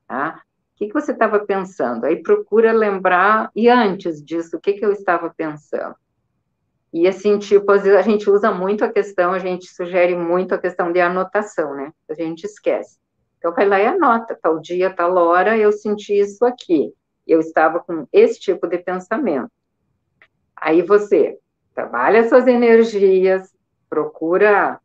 [0.07, 0.41] Tá?
[0.73, 2.05] O que, que você estava pensando?
[2.05, 5.95] Aí procura lembrar, e antes disso, o que, que eu estava pensando?
[6.91, 10.55] E assim, tipo, às vezes a gente usa muito a questão, a gente sugere muito
[10.55, 11.91] a questão de anotação, né?
[12.09, 12.97] A gente esquece.
[13.37, 16.93] Então, vai lá e anota, tal dia, tal hora, eu senti isso aqui.
[17.25, 19.51] Eu estava com esse tipo de pensamento.
[20.55, 21.37] Aí você
[21.73, 23.53] trabalha suas energias,
[23.89, 24.79] procura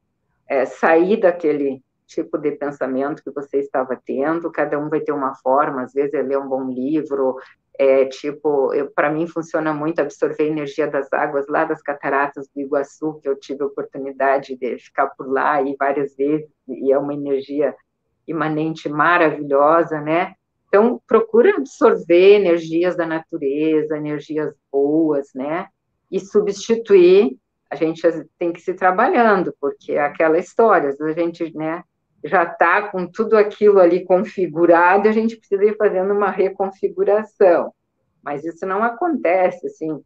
[0.46, 5.34] é, sair daquele tipo de pensamento que você estava tendo, cada um vai ter uma
[5.36, 7.36] forma, às vezes é ler um bom livro,
[7.78, 12.60] é tipo, para mim funciona muito absorver a energia das águas lá das cataratas do
[12.60, 16.98] Iguaçu, que eu tive a oportunidade de ficar por lá e várias vezes, e é
[16.98, 17.74] uma energia
[18.26, 20.34] imanente maravilhosa, né?
[20.68, 25.68] Então, procura absorver energias da natureza, energias boas, né?
[26.10, 27.36] E substituir,
[27.70, 28.02] a gente
[28.38, 31.82] tem que se trabalhando, porque é aquela história, a gente, né,
[32.24, 37.72] já está com tudo aquilo ali configurado, a gente precisa ir fazendo uma reconfiguração.
[38.22, 40.02] Mas isso não acontece assim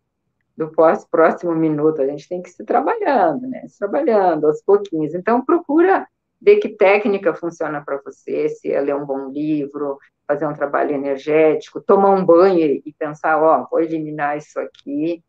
[0.57, 3.62] do pós próximo minuto, a gente tem que se trabalhando, né?
[3.69, 5.14] Se trabalhando aos pouquinhos.
[5.14, 6.05] Então procura
[6.41, 10.93] ver que técnica funciona para você, se é ler um bom livro, fazer um trabalho
[10.93, 15.23] energético, tomar um banho e pensar, ó, vou eliminar isso aqui,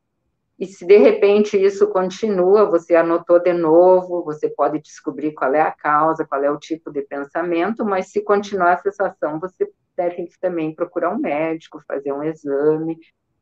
[0.60, 5.62] e se de repente isso continua, você anotou de novo, você pode descobrir qual é
[5.62, 10.28] a causa, qual é o tipo de pensamento, mas se continuar a sensação, você deve
[10.42, 12.98] também procurar um médico, fazer um exame,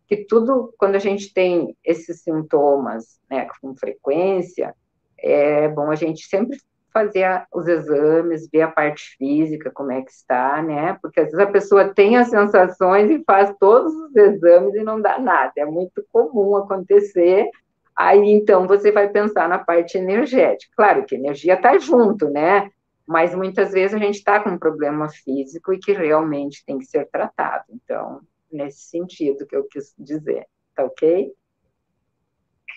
[0.07, 4.75] que tudo, quando a gente tem esses sintomas, né, com frequência,
[5.17, 6.57] é bom a gente sempre
[6.93, 10.97] fazer a, os exames, ver a parte física, como é que está, né?
[11.01, 15.01] Porque às vezes a pessoa tem as sensações e faz todos os exames e não
[15.01, 15.53] dá nada.
[15.57, 17.49] É muito comum acontecer.
[17.95, 20.71] Aí então você vai pensar na parte energética.
[20.75, 22.69] Claro que energia está junto, né?
[23.05, 26.85] Mas muitas vezes a gente está com um problema físico e que realmente tem que
[26.85, 27.63] ser tratado.
[27.69, 28.21] Então,
[28.51, 31.31] nesse sentido que eu quis dizer, tá ok?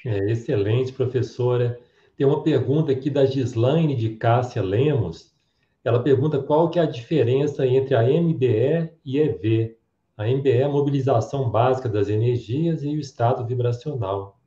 [0.06, 1.78] É, excelente, professora.
[2.20, 5.34] Tem uma pergunta aqui da Gislaine de Cássia Lemos.
[5.82, 9.78] Ela pergunta qual que é a diferença entre a MBE e EV.
[10.18, 14.38] A MBE é a mobilização básica das energias e o estado vibracional.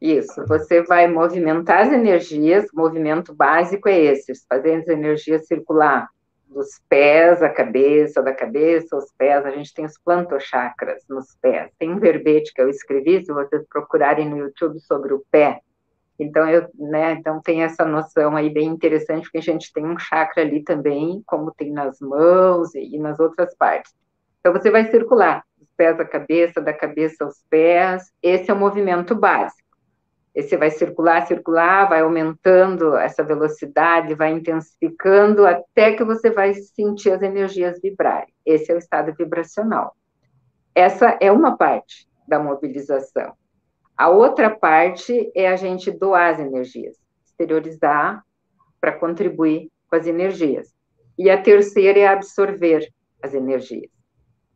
[0.00, 6.08] Isso, você vai movimentar as energias, o movimento básico é esse, fazer as energias circular
[6.48, 11.70] dos pés à cabeça, da cabeça aos pés, a gente tem os plantochakras nos pés.
[11.78, 15.60] Tem um verbete que eu escrevi, se vocês procurarem no YouTube sobre o pé,
[16.18, 19.98] então, eu, né, então tem essa noção aí bem interessante, porque a gente tem um
[19.98, 23.92] chakra ali também, como tem nas mãos e, nas outras partes.
[24.40, 28.58] Então, você vai circular dos pés à cabeça, da cabeça aos pés, esse é o
[28.58, 29.62] movimento básico.
[30.34, 37.10] Esse vai circular, circular, vai aumentando essa velocidade, vai intensificando, até que você vai sentir
[37.10, 38.32] as energias vibrarem.
[38.44, 39.94] Esse é o estado vibracional.
[40.74, 43.34] Essa é uma parte da mobilização.
[43.96, 48.24] A outra parte é a gente doar as energias, exteriorizar
[48.80, 50.74] para contribuir com as energias.
[51.18, 52.88] E a terceira é absorver
[53.22, 53.90] as energias.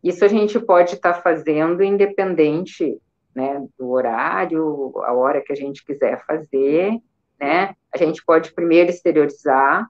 [0.02, 3.00] Isso a gente pode estar tá fazendo independente
[3.34, 6.98] né, do horário, a hora que a gente quiser fazer,
[7.38, 7.74] né?
[7.92, 9.86] A gente pode primeiro exteriorizar,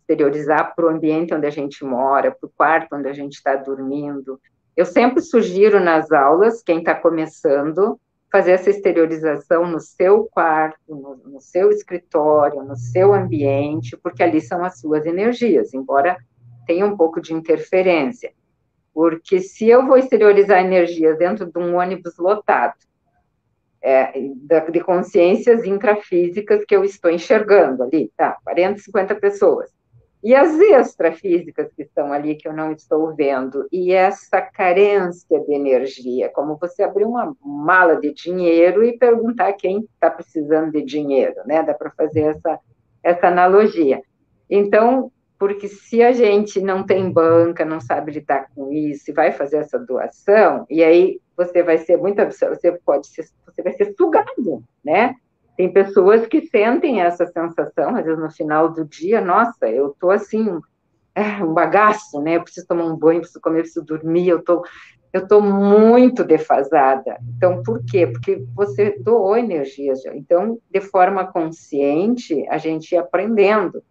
[0.00, 3.56] exteriorizar para o ambiente onde a gente mora, para o quarto onde a gente está
[3.56, 4.38] dormindo.
[4.76, 7.98] Eu sempre sugiro nas aulas, quem está começando,
[8.30, 14.40] fazer essa exteriorização no seu quarto, no, no, seu escritório, no seu ambiente, porque ali
[14.40, 16.16] são as suas energias, embora
[16.66, 18.32] tenha um pouco de interferência.
[18.92, 22.74] Porque se eu vou exteriorizar energias dentro de um ônibus lotado,
[23.80, 24.12] é,
[24.70, 29.70] de consciências intrafísicas que eu estou enxergando ali, tá, 40, 50 pessoas,
[30.22, 35.54] e as extrafísicas que estão ali que eu não estou vendo, e essa carência de
[35.54, 41.36] energia, como você abrir uma mala de dinheiro e perguntar quem está precisando de dinheiro,
[41.46, 41.62] né?
[41.62, 42.58] Dá para fazer essa,
[43.02, 44.02] essa analogia.
[44.50, 49.30] Então, porque se a gente não tem banca, não sabe lidar com isso, e vai
[49.30, 53.94] fazer essa doação, e aí você vai ser muito, você pode ser, você vai ser
[53.96, 55.14] sugado, né?
[55.58, 60.08] Tem pessoas que sentem essa sensação, às vezes no final do dia, nossa, eu tô
[60.08, 60.48] assim,
[61.12, 62.36] é, um bagaço, né?
[62.36, 64.64] Eu preciso tomar um banho, preciso comer, preciso dormir, eu tô,
[65.12, 67.18] eu tô muito defasada.
[67.36, 68.06] Então, por quê?
[68.06, 70.06] Porque você doou energias.
[70.06, 73.82] Então, de forma consciente, a gente ia aprendendo.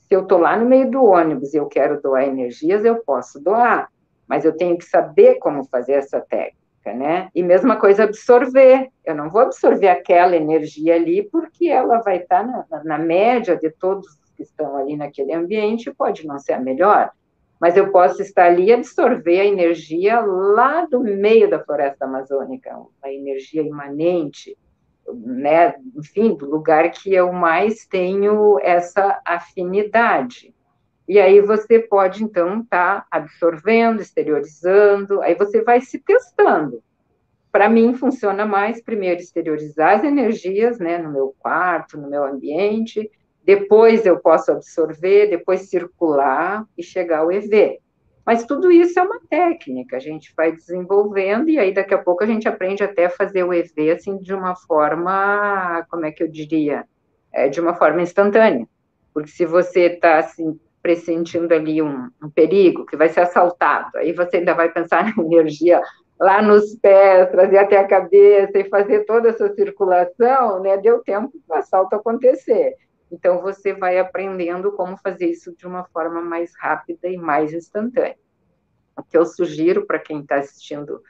[0.00, 3.38] Se eu tô lá no meio do ônibus e eu quero doar energias, eu posso
[3.38, 3.88] doar,
[4.26, 6.63] mas eu tenho que saber como fazer essa técnica.
[6.92, 7.28] Né?
[7.34, 8.90] E mesma coisa absorver.
[9.04, 13.70] Eu não vou absorver aquela energia ali, porque ela vai estar na, na média de
[13.70, 14.06] todos
[14.36, 17.10] que estão ali naquele ambiente, pode não ser a melhor,
[17.60, 22.76] mas eu posso estar ali e absorver a energia lá do meio da floresta amazônica,
[23.02, 24.56] a energia imanente,
[25.12, 30.53] né, enfim, do lugar que eu mais tenho essa afinidade.
[31.06, 36.82] E aí você pode, então, estar tá absorvendo, exteriorizando, aí você vai se testando.
[37.52, 43.10] Para mim, funciona mais, primeiro, exteriorizar as energias, né, no meu quarto, no meu ambiente,
[43.44, 47.78] depois eu posso absorver, depois circular e chegar ao EV.
[48.24, 52.24] Mas tudo isso é uma técnica, a gente vai desenvolvendo e aí daqui a pouco
[52.24, 56.22] a gente aprende até a fazer o EV assim de uma forma, como é que
[56.22, 56.86] eu diria,
[57.30, 58.66] é, de uma forma instantânea.
[59.12, 64.12] Porque se você está assim pressentindo ali um, um, perigo que vai ser assaltado, aí
[64.12, 65.80] você ainda vai pensar na energia
[66.20, 70.76] lá nos pés, trazer até a cabeça e fazer toda essa circulação, né?
[70.76, 72.74] Deu tempo para o assalto acontecer.
[73.10, 78.18] Então, você vai aprendendo como fazer isso de uma forma mais rápida e mais instantânea.
[78.96, 81.02] O que eu sugiro para quem está assistindo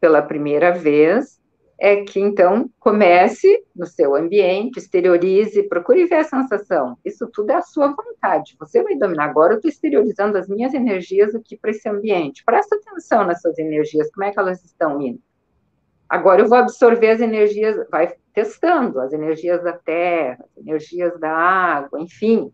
[0.00, 1.39] pela primeira vez
[1.82, 6.98] é que, então, comece no seu ambiente, exteriorize, procure ver a sensação.
[7.02, 8.54] Isso tudo é a sua vontade.
[8.60, 9.24] Você vai dominar.
[9.24, 12.44] Agora, eu estou exteriorizando as minhas energias aqui para esse ambiente.
[12.44, 15.22] Presta atenção nas suas energias, como é que elas estão indo.
[16.06, 21.30] Agora eu vou absorver as energias, vai testando as energias da terra, as energias da
[21.30, 22.52] água, enfim,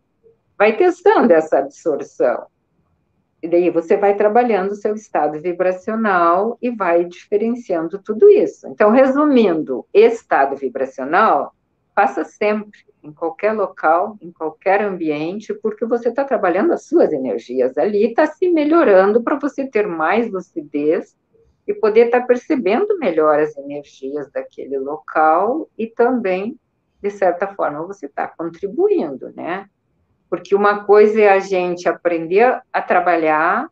[0.56, 2.46] vai testando essa absorção.
[3.42, 8.66] E daí você vai trabalhando o seu estado vibracional e vai diferenciando tudo isso.
[8.68, 11.54] Então, resumindo, estado vibracional
[11.94, 17.78] faça sempre, em qualquer local, em qualquer ambiente, porque você está trabalhando as suas energias
[17.78, 21.16] ali, está se melhorando para você ter mais lucidez
[21.66, 26.58] e poder estar tá percebendo melhor as energias daquele local e também,
[27.02, 29.66] de certa forma, você está contribuindo, né?
[30.28, 33.68] Porque uma coisa é a gente aprender a trabalhar,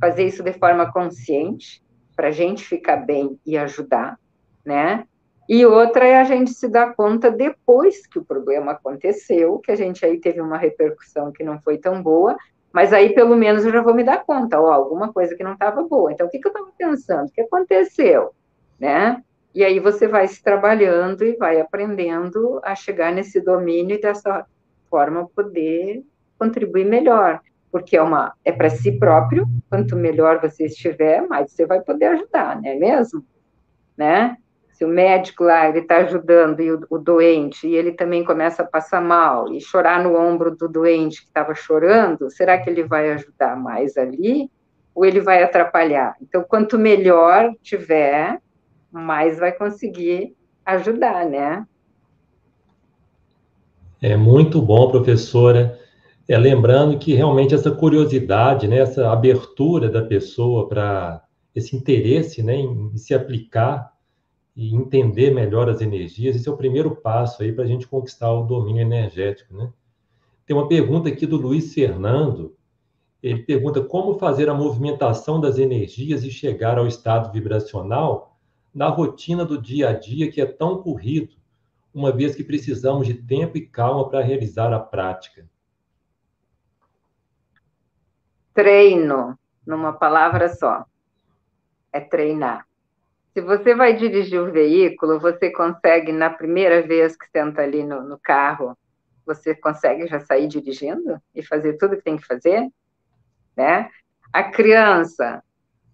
[0.00, 1.82] fazer isso de forma consciente,
[2.14, 4.18] para a gente ficar bem e ajudar,
[4.64, 5.04] né?
[5.48, 9.76] E outra é a gente se dar conta depois que o problema aconteceu, que a
[9.76, 12.36] gente aí teve uma repercussão que não foi tão boa,
[12.76, 15.54] mas aí, pelo menos, eu já vou me dar conta, ó, alguma coisa que não
[15.54, 16.12] estava boa.
[16.12, 17.28] Então, o que, que eu estava pensando?
[17.28, 18.34] O que aconteceu?
[18.78, 19.22] Né?
[19.54, 24.44] E aí você vai se trabalhando e vai aprendendo a chegar nesse domínio e dessa
[24.96, 26.02] forma poder
[26.38, 27.40] contribuir melhor,
[27.70, 29.46] porque é uma é para si próprio.
[29.68, 33.22] Quanto melhor você estiver, mais você vai poder ajudar, não é mesmo?
[33.94, 34.36] Né?
[34.72, 38.62] se o médico lá ele está ajudando e o, o, doente e ele também começa
[38.62, 42.82] a passar mal e chorar no ombro do doente que estava chorando, será que ele
[42.82, 44.50] vai ajudar mais ali
[44.94, 46.14] ou ele vai atrapalhar?
[46.20, 48.38] Então, quanto melhor tiver,
[48.92, 50.36] mais vai conseguir
[50.66, 51.66] ajudar, né?
[54.00, 55.78] É muito bom, professora.
[56.28, 61.22] É, lembrando que realmente essa curiosidade, né, essa abertura da pessoa para
[61.54, 63.92] esse interesse né, em, se aplicar
[64.54, 66.36] e entender melhor as energias.
[66.36, 69.72] Esse é o primeiro passo aí para a gente conquistar o domínio energético, né?
[70.46, 72.54] Tem uma pergunta aqui do Luiz Fernando.
[73.22, 78.38] Ele pergunta como fazer a movimentação das energias e chegar ao estado vibracional
[78.72, 81.34] na rotina do dia a dia que é tão corrido,
[81.96, 85.48] uma vez que precisamos de tempo e calma para realizar a prática.
[88.52, 90.84] Treino, numa palavra só.
[91.90, 92.66] É treinar.
[93.32, 98.02] Se você vai dirigir o veículo, você consegue, na primeira vez que senta ali no,
[98.02, 98.76] no carro,
[99.24, 102.68] você consegue já sair dirigindo e fazer tudo que tem que fazer,
[103.56, 103.88] né?
[104.30, 105.42] A criança,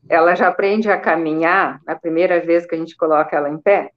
[0.08, 3.92] ela já aprende a caminhar na primeira vez que a gente coloca ela em pé?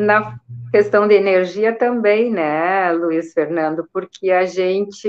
[0.00, 0.38] Na
[0.70, 5.08] questão de energia também, né, Luiz Fernando, porque a gente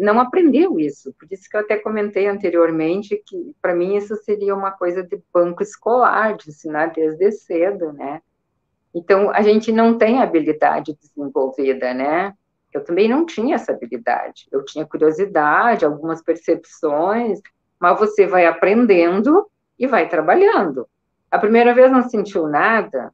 [0.00, 1.14] não aprendeu isso.
[1.18, 5.20] Por isso que eu até comentei anteriormente que, para mim, isso seria uma coisa de
[5.32, 8.22] banco escolar, de ensinar desde cedo, né?
[8.94, 12.32] Então, a gente não tem habilidade desenvolvida, né?
[12.72, 14.48] Eu também não tinha essa habilidade.
[14.50, 17.40] Eu tinha curiosidade, algumas percepções,
[17.78, 19.46] mas você vai aprendendo
[19.78, 20.88] e vai trabalhando.
[21.30, 23.12] A primeira vez não sentiu nada,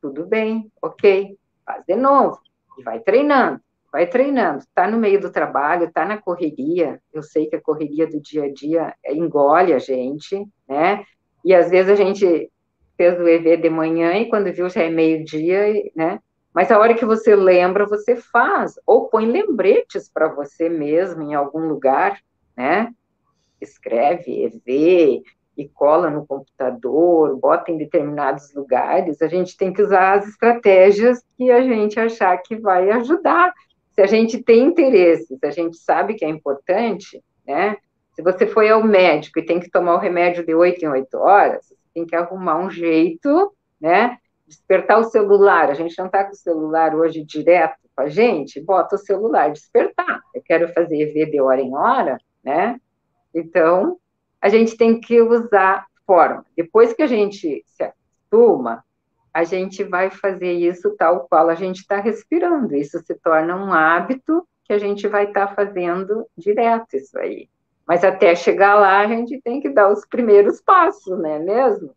[0.00, 2.40] tudo bem, ok, faz de novo,
[2.78, 3.60] e vai treinando,
[3.92, 8.06] vai treinando, está no meio do trabalho, está na correria, eu sei que a correria
[8.06, 11.04] do dia a dia engole a gente, né,
[11.44, 12.50] e às vezes a gente
[12.96, 16.20] fez o EV de manhã e quando viu já é meio-dia, né,
[16.54, 21.34] mas a hora que você lembra, você faz, ou põe lembretes para você mesmo em
[21.34, 22.18] algum lugar,
[22.56, 22.92] né,
[23.60, 25.22] escreve EV,
[25.58, 31.20] e cola no computador, bota em determinados lugares, a gente tem que usar as estratégias
[31.36, 33.52] que a gente achar que vai ajudar.
[33.90, 37.76] Se a gente tem interesse, se a gente sabe que é importante, né?
[38.12, 41.18] Se você foi ao médico e tem que tomar o remédio de 8 em 8
[41.18, 44.16] horas, tem que arrumar um jeito, né?
[44.46, 45.70] Despertar o celular.
[45.70, 49.50] A gente não está com o celular hoje direto com a gente, bota o celular,
[49.50, 50.20] despertar.
[50.32, 52.80] Eu quero fazer EV de hora em hora, né?
[53.34, 53.98] Então,
[54.40, 56.44] a gente tem que usar forma.
[56.56, 58.84] Depois que a gente se acostuma,
[59.32, 62.74] a gente vai fazer isso tal qual a gente está respirando.
[62.74, 67.48] Isso se torna um hábito que a gente vai estar tá fazendo direto isso aí.
[67.86, 71.94] Mas até chegar lá, a gente tem que dar os primeiros passos, não é mesmo?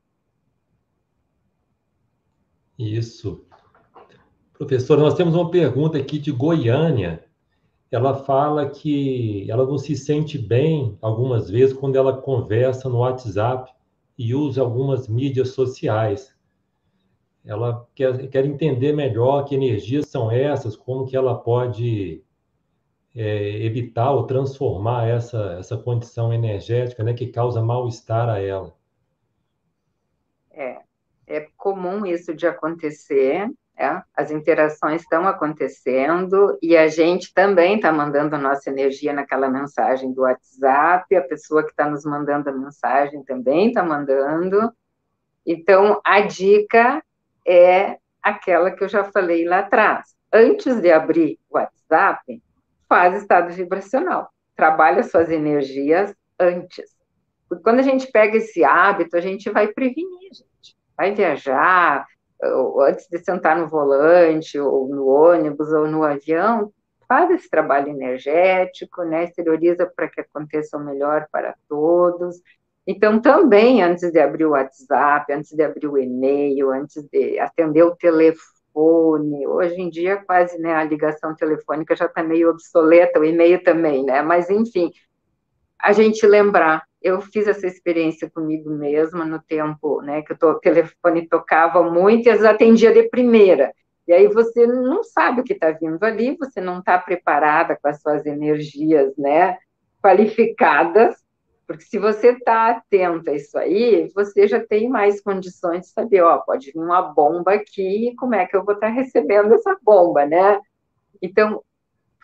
[2.80, 3.46] Isso.
[4.54, 7.26] Professor, nós temos uma pergunta aqui de Goiânia
[7.92, 13.72] ela fala que ela não se sente bem algumas vezes quando ela conversa no WhatsApp
[14.18, 16.34] e usa algumas mídias sociais.
[17.44, 22.24] Ela quer, quer entender melhor que energias são essas, como que ela pode
[23.14, 28.74] é, evitar ou transformar essa, essa condição energética né, que causa mal-estar a ela.
[30.52, 30.82] É,
[31.28, 33.50] é comum isso de acontecer,
[33.82, 34.04] é?
[34.16, 40.22] As interações estão acontecendo e a gente também está mandando nossa energia naquela mensagem do
[40.22, 44.72] WhatsApp, a pessoa que está nos mandando a mensagem também está mandando.
[45.46, 47.04] Então, a dica
[47.46, 50.16] é aquela que eu já falei lá atrás.
[50.32, 52.42] Antes de abrir o WhatsApp,
[52.88, 54.30] faz estado vibracional.
[54.56, 56.96] Trabalha suas energias antes.
[57.50, 60.78] Porque quando a gente pega esse hábito, a gente vai prevenir, gente.
[60.96, 62.06] Vai viajar,
[62.88, 66.72] antes de sentar no volante, ou no ônibus, ou no avião,
[67.08, 72.42] faz esse trabalho energético, né, exterioriza para que aconteça o melhor para todos.
[72.88, 77.84] Então, também, antes de abrir o WhatsApp, antes de abrir o e-mail, antes de atender
[77.84, 83.26] o telefone, hoje em dia quase, né, a ligação telefônica já está meio obsoleta, o
[83.26, 84.92] e-mail também, né, mas enfim,
[85.78, 91.28] a gente lembrar eu fiz essa experiência comigo mesma no tempo, né, que o telefone
[91.28, 93.74] tocava muito e atendia de primeira.
[94.08, 97.88] E aí você não sabe o que está vindo ali, você não está preparada com
[97.88, 99.58] as suas energias, né,
[100.02, 101.16] qualificadas,
[101.66, 106.22] porque se você está atenta a isso aí, você já tem mais condições de saber,
[106.22, 109.78] ó, pode vir uma bomba aqui, como é que eu vou estar tá recebendo essa
[109.82, 110.60] bomba, né?
[111.22, 111.64] Então,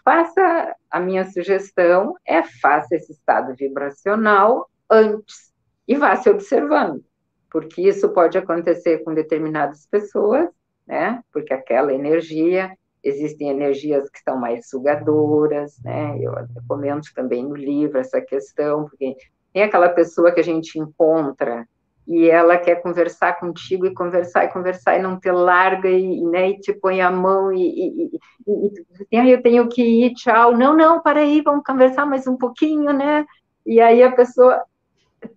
[0.08, 5.52] faça a minha sugestão é faça esse estado vibracional antes
[5.86, 7.04] e vá se observando,
[7.52, 10.48] porque isso pode acontecer com determinadas pessoas,
[10.88, 11.22] né?
[11.34, 12.72] Porque aquela energia,
[13.04, 16.18] existem energias que são mais sugadoras, né?
[16.22, 16.34] Eu
[16.70, 19.14] comento também no livro essa questão, porque
[19.52, 21.68] tem aquela pessoa que a gente encontra
[22.08, 26.52] e ela quer conversar contigo e conversar e conversar e não te larga e, né,
[26.52, 28.12] e te põe a mão e, e,
[28.48, 30.56] e, e eu tenho que ir, tchau.
[30.56, 33.26] Não, não, para aí, vamos conversar mais um pouquinho, né?
[33.66, 34.64] E aí a pessoa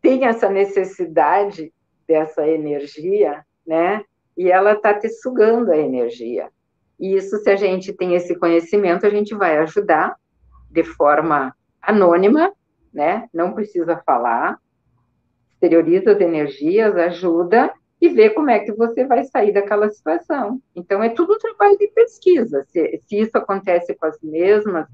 [0.01, 1.73] tem essa necessidade
[2.07, 4.05] dessa energia, né?
[4.36, 6.51] E ela está te sugando a energia.
[7.01, 10.15] E isso, se a gente tem esse conhecimento, a gente vai ajudar
[10.70, 12.53] de forma anônima,
[12.94, 13.28] né?
[13.35, 14.61] Não precisa falar,
[15.61, 17.70] exterioriza as energias, ajuda
[18.01, 20.61] e vê como é que você vai sair daquela situação.
[20.74, 22.65] Então, é tudo um trabalho de pesquisa.
[22.69, 24.87] Se, se isso acontece com as mesmas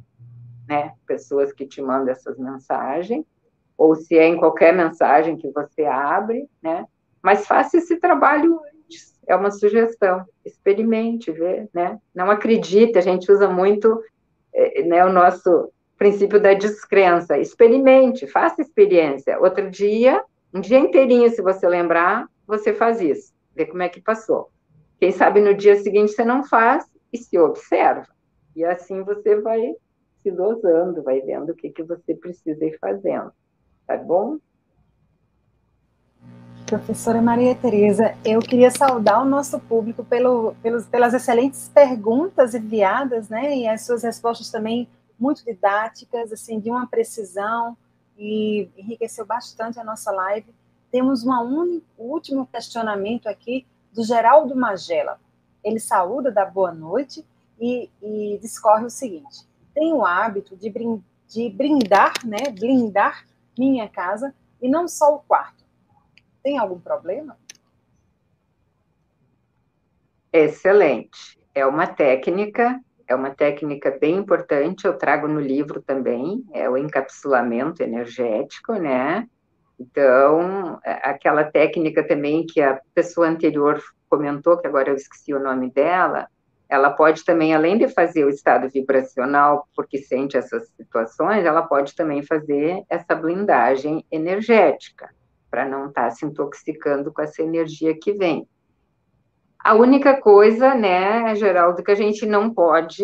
[0.69, 3.25] né, pessoas que te mandam essas mensagens,
[3.79, 6.85] ou se é em qualquer mensagem que você abre, né?
[7.23, 10.25] Mas faça esse trabalho antes, é uma sugestão.
[10.45, 11.99] Experimente, vê, né?
[12.15, 14.03] Não acredite, a gente usa muito
[14.53, 17.39] é, né, o nosso princípio da descrença.
[17.39, 19.39] Experimente, faça experiência.
[19.39, 20.25] Outro dia,
[20.57, 24.51] um dia inteirinho, se você lembrar, você faz isso, vê como é que passou.
[24.99, 28.07] Quem sabe no dia seguinte você não faz e se observa.
[28.55, 29.75] E assim você vai
[30.23, 33.31] se dosando, vai vendo o que, que você precisa ir fazendo.
[33.87, 34.39] Tá bom?
[36.65, 43.29] Professora Maria Tereza, eu queria saudar o nosso público pelo, pelos, pelas excelentes perguntas enviadas,
[43.29, 44.89] né, e as suas respostas também
[45.19, 47.77] muito didáticas, assim, de uma precisão,
[48.19, 50.55] e enriqueceu bastante a nossa live.
[50.91, 55.21] Temos um último questionamento aqui do Geraldo Magela.
[55.63, 57.25] Ele saúda da boa noite
[57.61, 63.27] e, e discorre o seguinte: tenho o hábito de, brin de brindar, né, blindar
[63.59, 65.65] minha casa e não só o quarto.
[66.43, 67.37] Tem algum problema?
[70.33, 71.39] Excelente.
[71.55, 76.77] É uma técnica é uma técnica bem importante, eu trago no livro também, é o
[76.77, 79.27] encapsulamento energético, né?
[79.79, 85.71] Então, aquela técnica também que a pessoa anterior comentou, que agora eu esqueci o nome
[85.71, 86.29] dela,
[86.69, 91.95] ela pode também, além de fazer o estado vibracional, porque sente essas situações, ela pode
[91.95, 95.11] também fazer essa blindagem energética,
[95.51, 98.49] para não estar tá se intoxicando com essa energia que vem.
[99.67, 103.03] A única coisa, né, Geraldo, que a gente não pode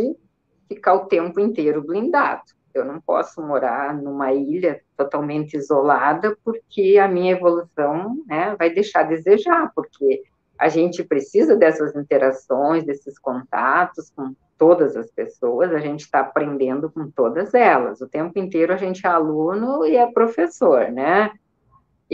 [0.68, 2.42] ficar o tempo inteiro blindado.
[2.72, 9.00] Eu não posso morar numa ilha totalmente isolada, porque a minha evolução né, vai deixar
[9.00, 10.22] a desejar, porque
[10.56, 16.88] a gente precisa dessas interações, desses contatos com todas as pessoas, a gente está aprendendo
[16.88, 18.00] com todas elas.
[18.00, 21.32] O tempo inteiro a gente é aluno e é professor, né?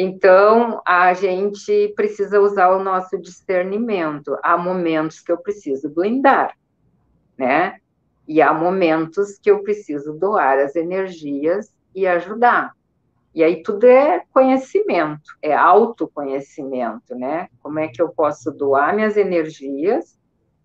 [0.00, 4.38] Então, a gente precisa usar o nosso discernimento.
[4.44, 6.56] Há momentos que eu preciso blindar,
[7.36, 7.80] né?
[8.24, 12.74] E há momentos que eu preciso doar as energias e ajudar.
[13.34, 17.48] E aí tudo é conhecimento, é autoconhecimento, né?
[17.60, 20.16] Como é que eu posso doar minhas energias?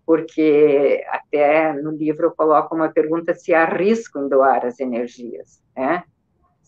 [0.06, 5.60] Porque até no livro eu coloco uma pergunta se há risco em doar as energias,
[5.76, 6.04] né?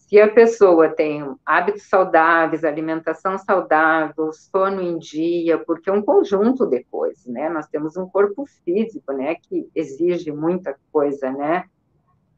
[0.07, 6.65] Se a pessoa tem hábitos saudáveis, alimentação saudável, sono em dia, porque é um conjunto
[6.65, 7.49] de coisas, né?
[7.49, 11.65] Nós temos um corpo físico, né, que exige muita coisa, né?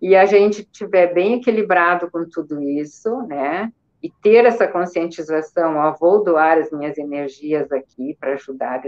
[0.01, 3.70] E a gente tiver bem equilibrado com tudo isso, né?
[4.03, 8.82] E ter essa conscientização, ó, vou doar as minhas energias aqui para ajudar,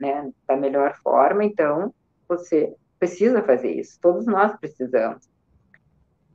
[0.00, 1.94] né, da melhor forma, então
[2.28, 5.28] você precisa fazer isso, todos nós precisamos.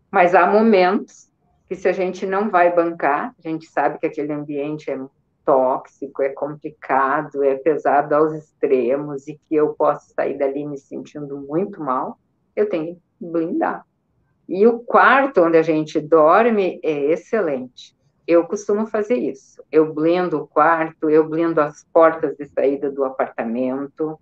[0.09, 1.28] Mas há momentos
[1.69, 4.99] que se a gente não vai bancar, a gente sabe que aquele ambiente é
[5.45, 11.37] tóxico, é complicado, é pesado aos extremos e que eu posso sair dali me sentindo
[11.37, 12.17] muito mal,
[12.55, 13.85] eu tenho que blindar.
[14.47, 17.95] E o quarto onde a gente dorme é excelente.
[18.27, 19.63] Eu costumo fazer isso.
[19.71, 24.19] Eu blindo o quarto, eu blindo as portas de saída do apartamento,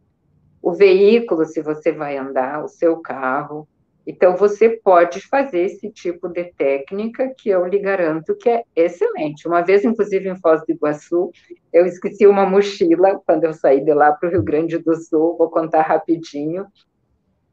[0.62, 3.66] o veículo, se você vai andar, o seu carro,
[4.10, 9.46] então, você pode fazer esse tipo de técnica que eu lhe garanto que é excelente.
[9.46, 11.30] Uma vez, inclusive, em Foz do Iguaçu,
[11.74, 15.36] eu esqueci uma mochila quando eu saí de lá para o Rio Grande do Sul,
[15.38, 16.66] vou contar rapidinho.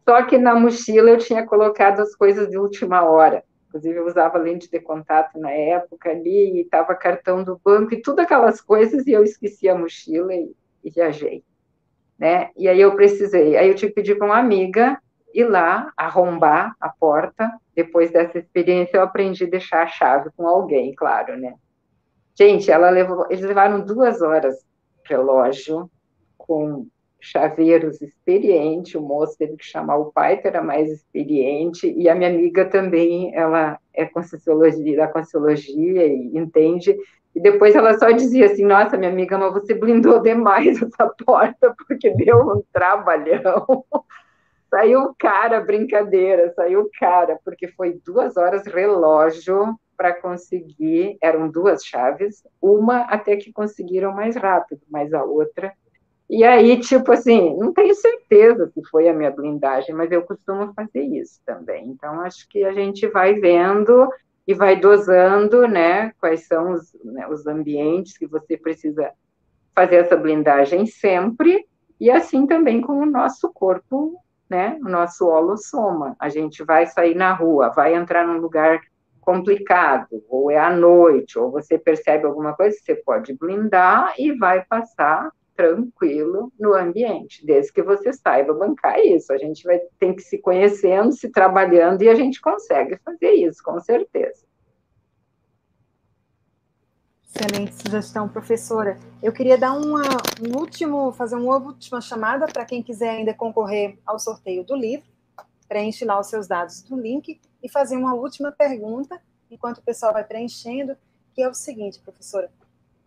[0.08, 3.42] Só que na mochila eu tinha colocado as coisas de última hora.
[3.66, 8.20] Inclusive, eu usava lente de contato na época ali, estava cartão do banco e tudo
[8.20, 10.54] aquelas coisas, e eu esqueci a mochila e,
[10.84, 11.42] e viajei.
[12.16, 12.50] Né?
[12.56, 14.96] E aí eu precisei, aí eu tive que pedir para uma amiga
[15.34, 17.50] ir lá, arrombar a porta.
[17.74, 21.54] Depois dessa experiência, eu aprendi a deixar a chave com alguém, claro, né?
[22.36, 24.64] Gente, ela levou, eles levaram duas horas
[25.04, 25.90] relógio
[26.38, 26.86] com
[27.20, 32.14] chaveiros experiente, o moço teve que chamar o pai, que era mais experiente, e a
[32.14, 36.94] minha amiga também, ela é conscienciologia, da conscienciologia e entende,
[37.34, 41.74] e depois ela só dizia assim, nossa, minha amiga, mas você blindou demais essa porta,
[41.88, 43.84] porque deu um trabalhão.
[44.74, 52.42] Saiu cara brincadeira, saiu cara, porque foi duas horas relógio para conseguir, eram duas chaves,
[52.60, 55.72] uma até que conseguiram mais rápido, mas a outra.
[56.28, 60.74] E aí, tipo assim, não tenho certeza se foi a minha blindagem, mas eu costumo
[60.74, 61.90] fazer isso também.
[61.90, 64.08] Então, acho que a gente vai vendo
[64.44, 69.12] e vai dosando, né, quais são os, né, os ambientes que você precisa
[69.72, 71.64] fazer essa blindagem sempre,
[72.00, 74.20] e assim também com o nosso corpo
[74.54, 76.14] né, o nosso holossoma.
[76.20, 78.80] A gente vai sair na rua, vai entrar num lugar
[79.20, 84.64] complicado, ou é à noite, ou você percebe alguma coisa, você pode blindar e vai
[84.64, 89.32] passar tranquilo no ambiente, desde que você saiba bancar isso.
[89.32, 93.62] A gente vai tem que se conhecendo, se trabalhando e a gente consegue fazer isso,
[93.62, 94.43] com certeza.
[97.36, 98.96] Excelente sugestão, professora.
[99.20, 100.02] Eu queria dar uma,
[100.40, 105.04] um último, fazer uma última chamada para quem quiser ainda concorrer ao sorteio do livro.
[105.68, 109.20] Preenche lá os seus dados no link e fazer uma última pergunta,
[109.50, 110.96] enquanto o pessoal vai preenchendo,
[111.34, 112.52] que é o seguinte, professora.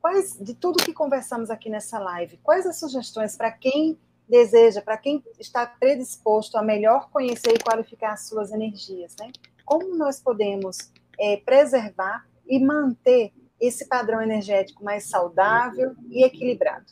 [0.02, 3.98] Quais, de tudo que conversamos aqui nessa live, quais as sugestões para quem
[4.28, 9.32] deseja, para quem está predisposto a melhor conhecer e qualificar as suas energias, né?
[9.64, 16.86] Como nós podemos é, preservar e manter esse padrão energético mais saudável e equilibrado?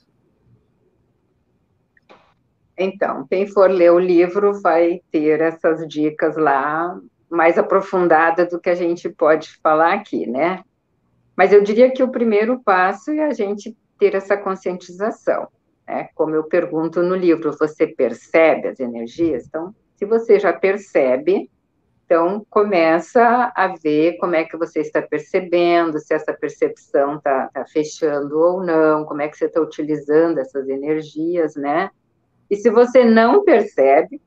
[2.77, 8.69] Então, quem for ler o livro vai ter essas dicas lá mais aprofundada do que
[8.69, 10.63] a gente pode falar aqui, né?
[11.35, 15.47] Mas eu diria que o primeiro passo é a gente ter essa conscientização,
[15.87, 16.09] né?
[16.15, 19.45] Como eu pergunto no livro, você percebe as energias?
[19.47, 21.49] Então, se você já percebe,
[22.05, 27.65] Então, começa a ver como é que você está percebendo, se essa percepção está tá
[27.65, 31.89] fechando ou não, como é que você está utilizando essas energias, né?
[32.47, 34.21] E se você não percebe,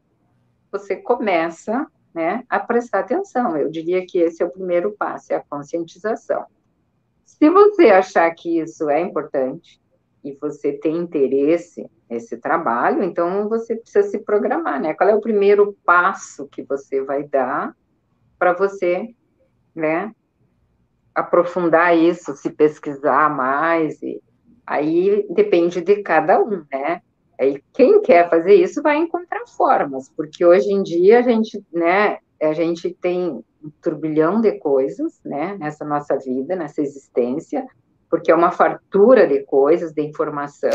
[0.72, 3.56] você começa né, a prestar atenção.
[3.56, 6.46] Eu diria que esse é o primeiro passo, é a conscientização.
[7.24, 9.80] Se você achar que isso é importante
[10.24, 14.94] e você tem interesse nesse trabalho, então você precisa se programar, né?
[14.94, 17.74] Qual é o primeiro passo que você vai dar
[18.39, 19.14] para você,
[19.74, 20.12] né,
[21.14, 24.22] aprofundar isso, se pesquisar mais, e
[24.66, 27.02] aí depende de cada um, né?
[27.40, 32.18] Aí quem quer fazer isso vai encontrar formas, porque hoje em dia a gente, né,
[32.40, 37.66] a gente tem um turbilhão de coisas, né, nessa nossa vida, nessa existência,
[38.09, 40.70] porque é uma fartura de coisas, de informação,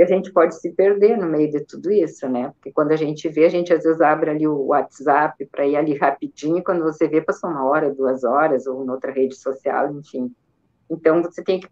[0.00, 2.54] e a gente pode se perder no meio de tudo isso, né?
[2.54, 5.76] Porque quando a gente vê, a gente às vezes abre ali o WhatsApp para ir
[5.76, 9.36] ali rapidinho, e quando você vê, passou uma hora, duas horas, ou em outra rede
[9.36, 10.34] social, enfim.
[10.88, 11.68] Então, você tem que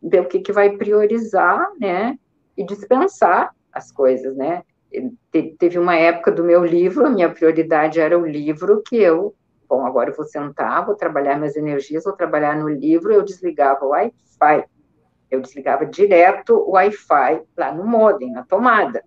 [0.00, 2.16] ver o que, que vai priorizar, né?
[2.56, 4.62] E dispensar as coisas, né?
[5.58, 9.34] Teve uma época do meu livro, a minha prioridade era o livro que eu,
[9.68, 13.84] bom, agora eu vou sentar, vou trabalhar minhas energias, vou trabalhar no livro, eu desligava
[13.84, 14.64] o Wi-Fi
[15.30, 19.02] eu desligava direto o Wi-Fi lá no modem, na tomada,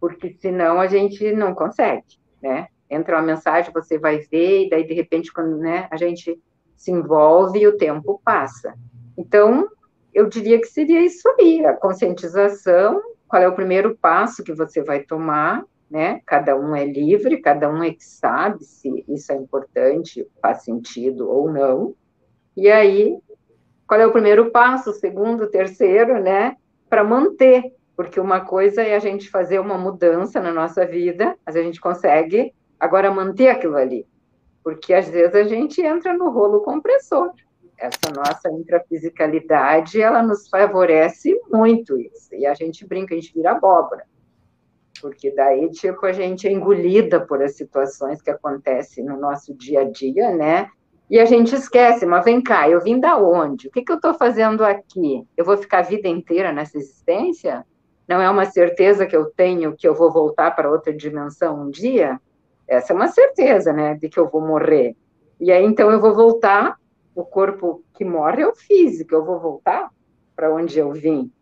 [0.00, 2.68] porque senão a gente não consegue, né?
[2.88, 6.40] Entra uma mensagem, você vai ver, e daí de repente quando né, a gente
[6.76, 8.74] se envolve, o tempo passa.
[9.16, 9.68] Então,
[10.12, 14.82] eu diria que seria isso aí, a conscientização, qual é o primeiro passo que você
[14.82, 16.20] vai tomar, né?
[16.24, 21.28] Cada um é livre, cada um é que sabe se isso é importante, faz sentido
[21.28, 21.94] ou não.
[22.56, 23.18] E aí
[23.90, 26.56] qual é o primeiro passo, o segundo, o terceiro, né?
[26.88, 31.56] Para manter, porque uma coisa é a gente fazer uma mudança na nossa vida, mas
[31.56, 34.06] a gente consegue agora manter aquilo ali,
[34.62, 37.32] porque às vezes a gente entra no rolo compressor.
[37.76, 43.50] Essa nossa intrafisicalidade, ela nos favorece muito isso, e a gente brinca, a gente vira
[43.50, 44.04] abóbora
[45.00, 49.80] porque daí, tipo, a gente é engolida por as situações que acontecem no nosso dia
[49.80, 50.68] a dia, né?
[51.10, 53.66] E a gente esquece, mas vem cá, eu vim da onde?
[53.66, 55.26] O que, que eu estou fazendo aqui?
[55.36, 57.66] Eu vou ficar a vida inteira nessa existência?
[58.06, 61.68] Não é uma certeza que eu tenho que eu vou voltar para outra dimensão um
[61.68, 62.20] dia?
[62.68, 64.94] Essa é uma certeza, né, de que eu vou morrer.
[65.40, 66.76] E aí, então, eu vou voltar,
[67.12, 69.90] o corpo que morre é o físico, eu vou voltar
[70.36, 71.32] para onde eu vim.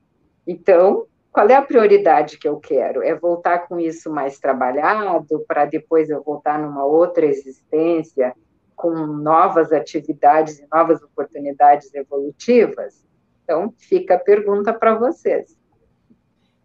[0.47, 3.03] Então, qual é a prioridade que eu quero?
[3.03, 8.35] É voltar com isso mais trabalhado, para depois eu voltar numa outra existência
[8.79, 13.05] com novas atividades e novas oportunidades evolutivas?
[13.43, 15.59] Então, fica a pergunta para vocês.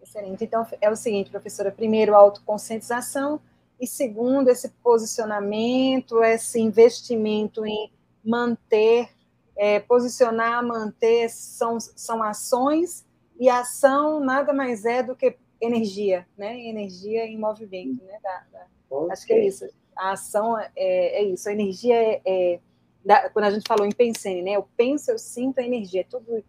[0.02, 0.44] Excelente.
[0.44, 3.42] Então, é o seguinte, professora: primeiro, autoconscientização,
[3.80, 7.92] e segundo, esse posicionamento, esse investimento em
[8.24, 9.10] manter,
[9.58, 13.06] é, posicionar, manter, são, são ações,
[13.40, 16.60] e ação nada mais é do que energia, né?
[16.60, 18.20] Energia em movimento, né?
[18.22, 19.12] Da, da, okay.
[19.12, 19.66] Acho que é isso
[19.96, 22.60] a ação é, é isso, a energia é, é
[23.04, 24.52] da, quando a gente falou em Pensene, né?
[24.52, 26.44] Eu penso, eu sinto a energia, é tudo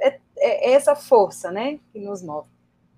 [0.00, 2.48] é, é, essa força, né, que nos move.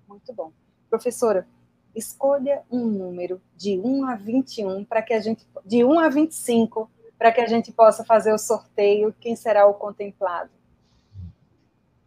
[0.07, 0.51] Muito bom.
[0.89, 1.47] Professora,
[1.95, 6.89] escolha um número de 1 a 21 para que a gente de 1 a 25
[7.17, 10.49] para que a gente possa fazer o sorteio, quem será o contemplado?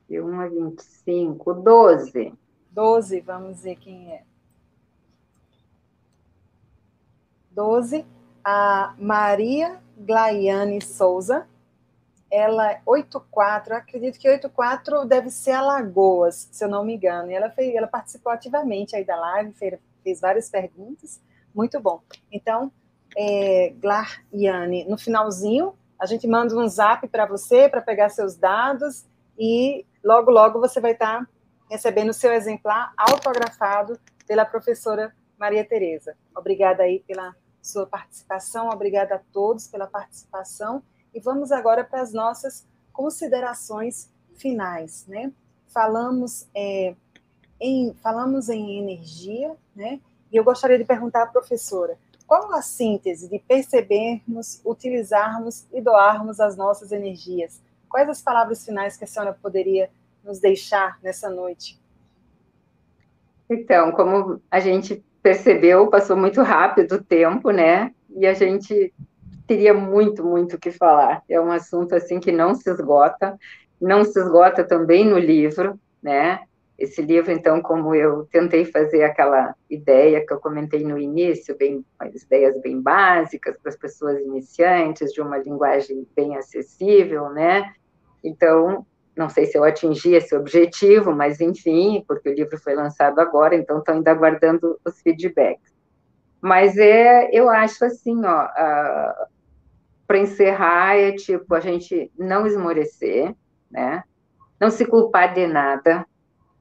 [0.08, 2.34] De 1 a 25, 12.
[2.70, 4.22] 12, vamos ver quem é.
[7.58, 8.06] 12,
[8.44, 11.44] a Maria Glaiane Souza,
[12.30, 17.32] ela 84, acredito que 84 deve ser Alagoas, se eu não me engano.
[17.32, 21.20] E ela, fez, ela participou ativamente aí da live, fez, fez várias perguntas,
[21.52, 22.00] muito bom.
[22.30, 22.70] Então,
[23.16, 29.04] é, Glaiane, no finalzinho, a gente manda um zap para você, para pegar seus dados,
[29.36, 31.28] e logo, logo você vai estar tá
[31.68, 33.98] recebendo o seu exemplar autografado
[34.28, 36.14] pela professora Maria Tereza.
[36.36, 38.68] Obrigada aí pela sua participação.
[38.70, 40.82] Obrigada a todos pela participação.
[41.14, 45.32] E vamos agora para as nossas considerações finais, né?
[45.68, 46.94] Falamos, é,
[47.60, 50.00] em, falamos em energia, né?
[50.30, 56.40] E eu gostaria de perguntar à professora, qual a síntese de percebermos, utilizarmos e doarmos
[56.40, 57.62] as nossas energias?
[57.88, 59.90] Quais as palavras finais que a senhora poderia
[60.22, 61.80] nos deixar nessa noite?
[63.48, 67.92] Então, como a gente percebeu, passou muito rápido o tempo, né?
[68.16, 68.94] E a gente
[69.46, 71.22] teria muito, muito o que falar.
[71.28, 73.38] É um assunto assim que não se esgota,
[73.78, 76.40] não se esgota também no livro, né?
[76.78, 81.84] Esse livro, então, como eu tentei fazer aquela ideia que eu comentei no início, bem,
[82.14, 87.74] ideias bem básicas para as pessoas iniciantes, de uma linguagem bem acessível, né?
[88.24, 88.86] Então,
[89.18, 93.56] não sei se eu atingi esse objetivo, mas enfim, porque o livro foi lançado agora,
[93.56, 95.74] então estou ainda aguardando os feedbacks.
[96.40, 98.48] Mas é, eu acho assim, ó,
[100.06, 103.34] para encerrar, é tipo, a gente não esmorecer,
[103.68, 104.04] né?
[104.60, 106.06] Não se culpar de nada,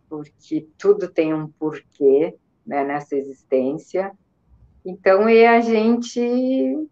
[0.10, 2.36] porque tudo tem um porquê,
[2.66, 4.12] né, nessa existência.
[4.84, 6.90] Então, é a gente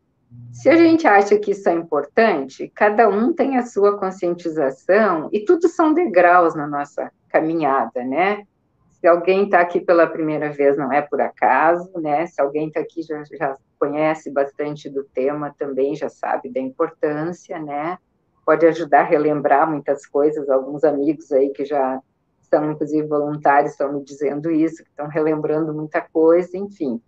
[0.51, 5.43] se a gente acha que isso é importante, cada um tem a sua conscientização e
[5.43, 8.45] tudo são degraus na nossa caminhada, né?
[8.91, 12.25] Se alguém está aqui pela primeira vez, não é por acaso, né?
[12.25, 17.59] Se alguém está aqui já, já conhece bastante do tema, também já sabe da importância,
[17.59, 17.97] né?
[18.45, 20.49] Pode ajudar a relembrar muitas coisas.
[20.49, 22.01] Alguns amigos aí que já
[22.49, 27.01] são, inclusive, voluntários, estão me dizendo isso, que estão relembrando muita coisa, enfim.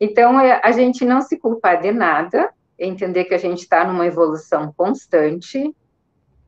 [0.00, 4.06] Então, é, a gente não se culpar de nada, entender que a gente está numa
[4.06, 5.74] evolução constante,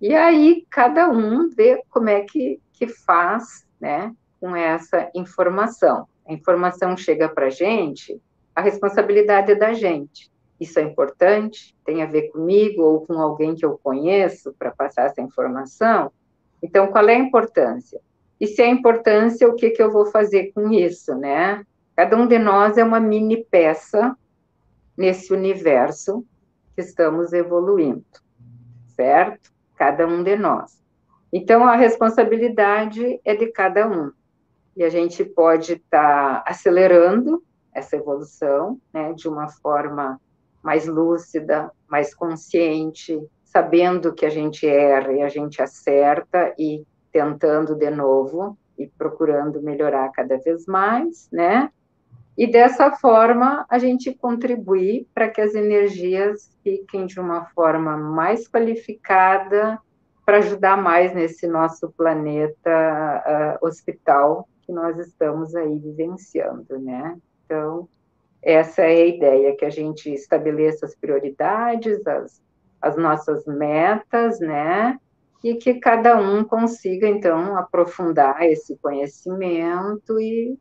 [0.00, 6.06] e aí cada um vê como é que, que faz, né, com essa informação.
[6.26, 8.20] A informação chega para a gente,
[8.54, 10.30] a responsabilidade é da gente.
[10.60, 15.06] Isso é importante, tem a ver comigo ou com alguém que eu conheço para passar
[15.06, 16.12] essa informação.
[16.62, 18.00] Então, qual é a importância?
[18.40, 21.64] E se é a importância, o que, que eu vou fazer com isso, né?
[21.96, 24.16] Cada um de nós é uma mini peça
[24.96, 26.24] nesse universo
[26.74, 28.04] que estamos evoluindo,
[28.88, 29.52] certo?
[29.76, 30.82] Cada um de nós.
[31.32, 34.12] Então, a responsabilidade é de cada um.
[34.76, 37.42] E a gente pode estar tá acelerando
[37.72, 40.20] essa evolução, né, de uma forma
[40.62, 47.74] mais lúcida, mais consciente, sabendo que a gente erra e a gente acerta e tentando
[47.74, 51.70] de novo e procurando melhorar cada vez mais, né?
[52.36, 58.48] E dessa forma, a gente contribui para que as energias fiquem de uma forma mais
[58.48, 59.78] qualificada
[60.26, 67.16] para ajudar mais nesse nosso planeta uh, hospital que nós estamos aí vivenciando, né?
[67.44, 67.86] Então,
[68.42, 72.42] essa é a ideia, que a gente estabeleça as prioridades, as,
[72.80, 74.98] as nossas metas, né?
[75.42, 80.58] E que cada um consiga, então, aprofundar esse conhecimento e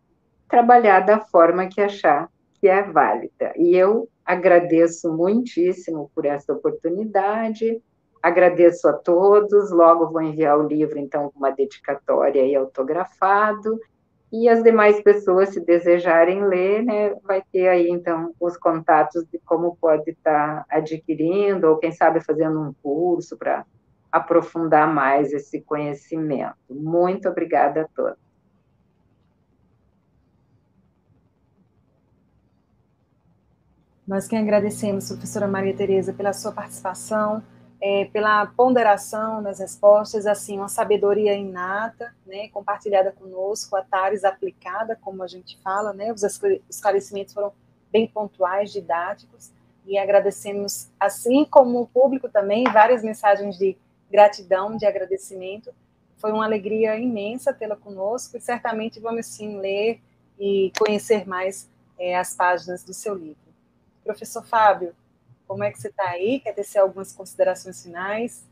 [0.48, 2.30] trabalhar da forma que achar
[2.60, 3.54] que é válida.
[3.58, 7.82] E eu agradeço muitíssimo por essa oportunidade,
[8.22, 13.78] agradeço a todos, logo vou enviar o livro, então, com uma dedicatória e autografado,
[14.32, 19.38] e as demais pessoas, se desejarem ler, né, vai ter aí, então, os contatos de
[19.40, 23.66] como pode estar adquirindo, ou quem sabe fazendo um curso para
[24.12, 26.56] aprofundar mais esse conhecimento.
[26.70, 28.18] Muito obrigada a todos.
[34.14, 37.42] Nós que agradecemos, professora Maria Tereza, pela sua participação,
[37.82, 44.96] é, pela ponderação nas respostas, assim, uma sabedoria inata, né, compartilhada conosco, a TARES aplicada,
[45.02, 46.22] como a gente fala, né, os
[46.70, 47.52] esclarecimentos foram
[47.92, 49.52] bem pontuais, didáticos,
[49.84, 53.76] e agradecemos, assim como o público também, várias mensagens de
[54.12, 55.74] gratidão, de agradecimento.
[56.18, 60.00] Foi uma alegria imensa tê-la conosco, e certamente vamos sim ler
[60.40, 61.68] e conhecer mais
[61.98, 63.43] é, as páginas do seu livro.
[64.04, 64.94] Professor Fábio,
[65.48, 66.40] como é que você está aí?
[66.40, 68.48] Quer tecer algumas considerações finais?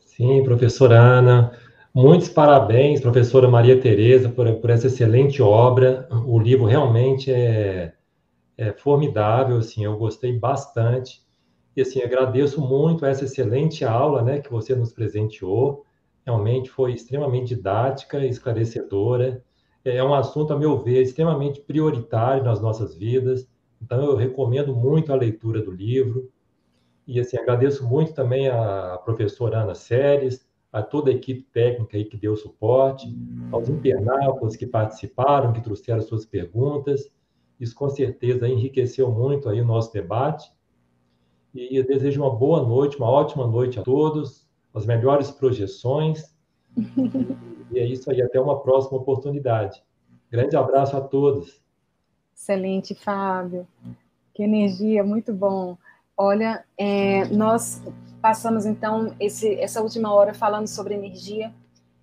[0.00, 1.52] Sim, professora Ana.
[1.94, 6.08] Muitos parabéns, professora Maria Tereza, por, por essa excelente obra.
[6.26, 7.94] O livro realmente é,
[8.56, 11.22] é formidável, assim, eu gostei bastante.
[11.76, 15.84] E, assim, agradeço muito essa excelente aula, né, que você nos presenteou.
[16.26, 19.42] Realmente foi extremamente didática, esclarecedora.
[19.84, 23.46] É um assunto, a meu ver, extremamente prioritário nas nossas vidas
[23.82, 26.30] então, eu recomendo muito a leitura do livro.
[27.06, 32.04] E, assim, agradeço muito também a professora Ana Séries, a toda a equipe técnica aí
[32.04, 33.06] que deu suporte,
[33.50, 37.10] aos internautas que participaram, que trouxeram suas perguntas.
[37.58, 40.52] Isso, com certeza, enriqueceu muito aí o nosso debate.
[41.54, 46.36] E eu desejo uma boa noite, uma ótima noite a todos, as melhores projeções.
[47.70, 49.82] E é isso aí, até uma próxima oportunidade.
[50.30, 51.62] Grande abraço a todos.
[52.38, 53.66] Excelente, Fábio.
[54.32, 55.76] Que energia, muito bom.
[56.16, 57.82] Olha, é, nós
[58.22, 61.52] passamos então esse, essa última hora falando sobre energia.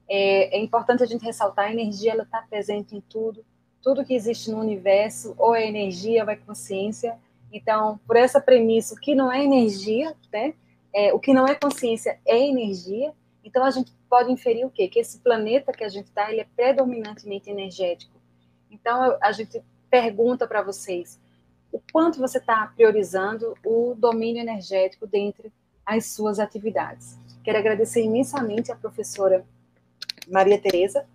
[0.10, 3.45] É, é importante a gente ressaltar: a energia ela está presente em tudo,
[3.82, 7.18] tudo que existe no universo, ou é energia, ou é consciência.
[7.52, 10.53] Então, por essa premissa, o que não é energia, né?
[10.94, 13.14] É, o que não é consciência é energia.
[13.41, 14.90] Então a gente pode inferir o quê?
[14.90, 18.14] Que esse planeta que a gente está, ele é predominantemente energético.
[18.70, 19.64] Então a gente
[19.95, 21.17] pergunta para vocês,
[21.72, 25.53] o quanto você está priorizando o domínio energético dentre
[25.85, 27.17] as suas atividades.
[27.41, 29.45] Quero agradecer imensamente à professora
[30.27, 31.05] Maria Tereza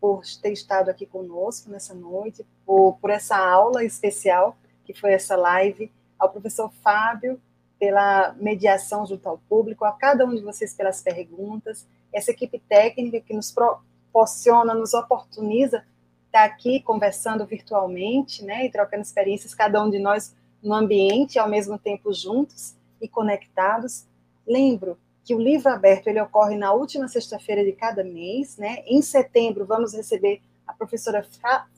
[0.00, 5.36] por ter estado aqui conosco nessa noite, por, por essa aula especial que foi essa
[5.36, 7.38] live, ao professor Fábio
[7.78, 13.20] pela mediação junto ao público, a cada um de vocês pelas perguntas, essa equipe técnica
[13.20, 15.84] que nos proporciona, nos oportuniza
[16.32, 21.48] estar aqui conversando virtualmente, né, e trocando experiências, cada um de nós no ambiente, ao
[21.48, 24.06] mesmo tempo juntos e conectados.
[24.46, 28.82] Lembro que o livro aberto ele ocorre na última sexta-feira de cada mês, né?
[28.86, 31.24] Em setembro vamos receber a professora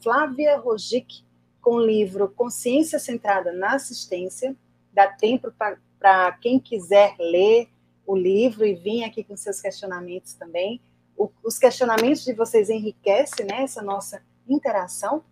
[0.00, 1.24] Flávia Rogic
[1.60, 4.54] com o livro Consciência Centrada na Assistência.
[4.92, 5.52] Dá tempo
[5.98, 7.68] para quem quiser ler
[8.06, 10.80] o livro e vir aqui com seus questionamentos também.
[11.16, 15.24] O, os questionamentos de vocês enriquecem né, essa nossa interação.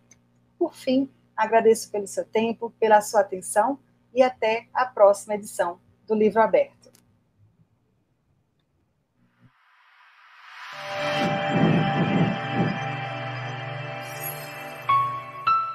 [0.57, 3.79] Por fim, agradeço pelo seu tempo, pela sua atenção
[4.13, 6.91] e até a próxima edição do Livro Aberto.